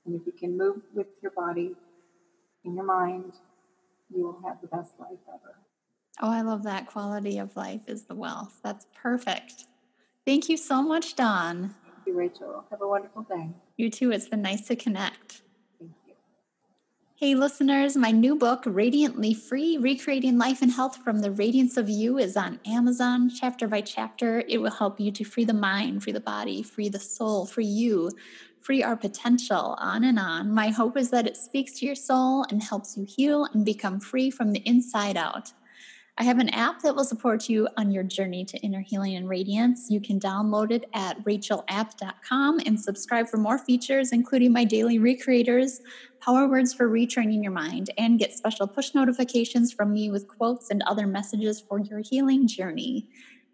And 0.07 0.19
if 0.19 0.27
you 0.27 0.33
can 0.33 0.57
move 0.57 0.83
with 0.95 1.07
your 1.23 1.33
body 1.33 1.77
and 2.65 2.75
your 2.75 2.85
mind, 2.85 3.35
you 4.13 4.25
will 4.25 4.41
have 4.45 4.61
the 4.61 4.67
best 4.67 4.95
life 4.99 5.19
ever. 5.29 5.57
Oh, 6.21 6.31
I 6.31 6.41
love 6.41 6.65
that. 6.65 6.87
Quality 6.87 7.39
of 7.39 7.55
life 7.57 7.83
is 7.87 8.05
the 8.05 8.15
wealth. 8.15 8.59
That's 8.65 8.87
perfect. 8.95 9.67
Thank 10.27 10.49
you 10.49 10.57
so 10.57 10.83
much, 10.83 11.15
Dawn. 11.17 11.75
You, 12.11 12.19
Rachel. 12.19 12.65
Have 12.71 12.83
a 12.83 12.89
wonderful 12.89 13.23
day. 13.23 13.51
You 13.77 13.89
too. 13.89 14.11
It's 14.11 14.29
been 14.29 14.43
nice 14.43 14.67
to 14.67 14.75
connect. 14.75 15.43
Thank 15.79 15.93
you. 16.09 16.15
Hey, 17.15 17.37
listeners, 17.37 17.97
my 17.97 18.11
new 18.11 18.35
book, 18.35 18.65
Radiantly 18.67 19.33
Free 19.33 19.79
Recreating 19.79 20.37
Life 20.37 20.61
and 20.61 20.73
Health 20.73 20.97
from 21.05 21.21
the 21.21 21.31
Radiance 21.31 21.77
of 21.77 21.89
You, 21.89 22.19
is 22.19 22.37
on 22.37 22.59
Amazon 22.67 23.31
chapter 23.31 23.69
by 23.69 23.83
chapter. 23.83 24.43
It 24.49 24.59
will 24.59 24.73
help 24.73 24.99
you 24.99 25.13
to 25.13 25.23
free 25.23 25.45
the 25.45 25.55
mind, 25.55 26.03
free 26.03 26.13
the 26.13 26.21
body, 26.21 26.65
free 26.65 26.89
the 26.89 26.99
soul, 26.99 27.47
free 27.47 27.65
you, 27.65 28.11
free 28.61 28.83
our 28.83 28.97
potential, 28.97 29.77
on 29.79 30.03
and 30.03 30.19
on. 30.19 30.53
My 30.53 30.71
hope 30.71 30.97
is 30.97 31.11
that 31.11 31.29
it 31.29 31.37
speaks 31.37 31.79
to 31.79 31.87
your 31.87 31.95
soul 31.95 32.45
and 32.51 32.61
helps 32.61 32.97
you 32.97 33.07
heal 33.09 33.47
and 33.55 33.65
become 33.65 34.01
free 34.01 34.33
from 34.33 34.51
the 34.51 34.67
inside 34.67 35.17
out. 35.17 35.53
I 36.21 36.25
have 36.25 36.39
an 36.39 36.51
app 36.51 36.83
that 36.83 36.95
will 36.95 37.07
support 37.07 37.49
you 37.49 37.67
on 37.79 37.91
your 37.91 38.03
journey 38.03 38.45
to 38.45 38.59
inner 38.59 38.83
healing 38.83 39.17
and 39.17 39.27
radiance. 39.27 39.87
You 39.89 40.03
can 40.03 40.21
download 40.21 40.71
it 40.71 40.85
at 40.93 41.25
rachelapp.com 41.25 42.61
and 42.67 42.79
subscribe 42.79 43.27
for 43.27 43.39
more 43.39 43.57
features, 43.57 44.13
including 44.13 44.53
my 44.53 44.65
daily 44.65 44.99
recreators, 44.99 45.81
power 46.21 46.47
words 46.47 46.75
for 46.75 46.91
retraining 46.91 47.43
your 47.43 47.53
mind, 47.53 47.89
and 47.97 48.19
get 48.19 48.35
special 48.35 48.69
push 48.69 48.95
notifications 48.95 49.73
from 49.73 49.95
me 49.95 50.11
with 50.11 50.29
quotes 50.29 50.71
and 50.71 50.83
other 50.83 51.07
messages 51.07 51.59
for 51.59 51.79
your 51.79 52.01
healing 52.01 52.47
journey. 52.47 53.09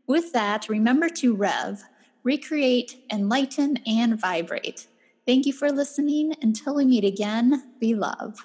With 0.08 0.32
that, 0.32 0.68
remember 0.68 1.08
to 1.10 1.36
rev, 1.36 1.84
recreate, 2.24 2.96
enlighten, 3.12 3.78
and 3.86 4.20
vibrate. 4.20 4.88
Thank 5.24 5.46
you 5.46 5.52
for 5.52 5.70
listening. 5.70 6.34
Until 6.42 6.74
we 6.74 6.84
meet 6.84 7.04
again, 7.04 7.74
be 7.78 7.94
love. 7.94 8.44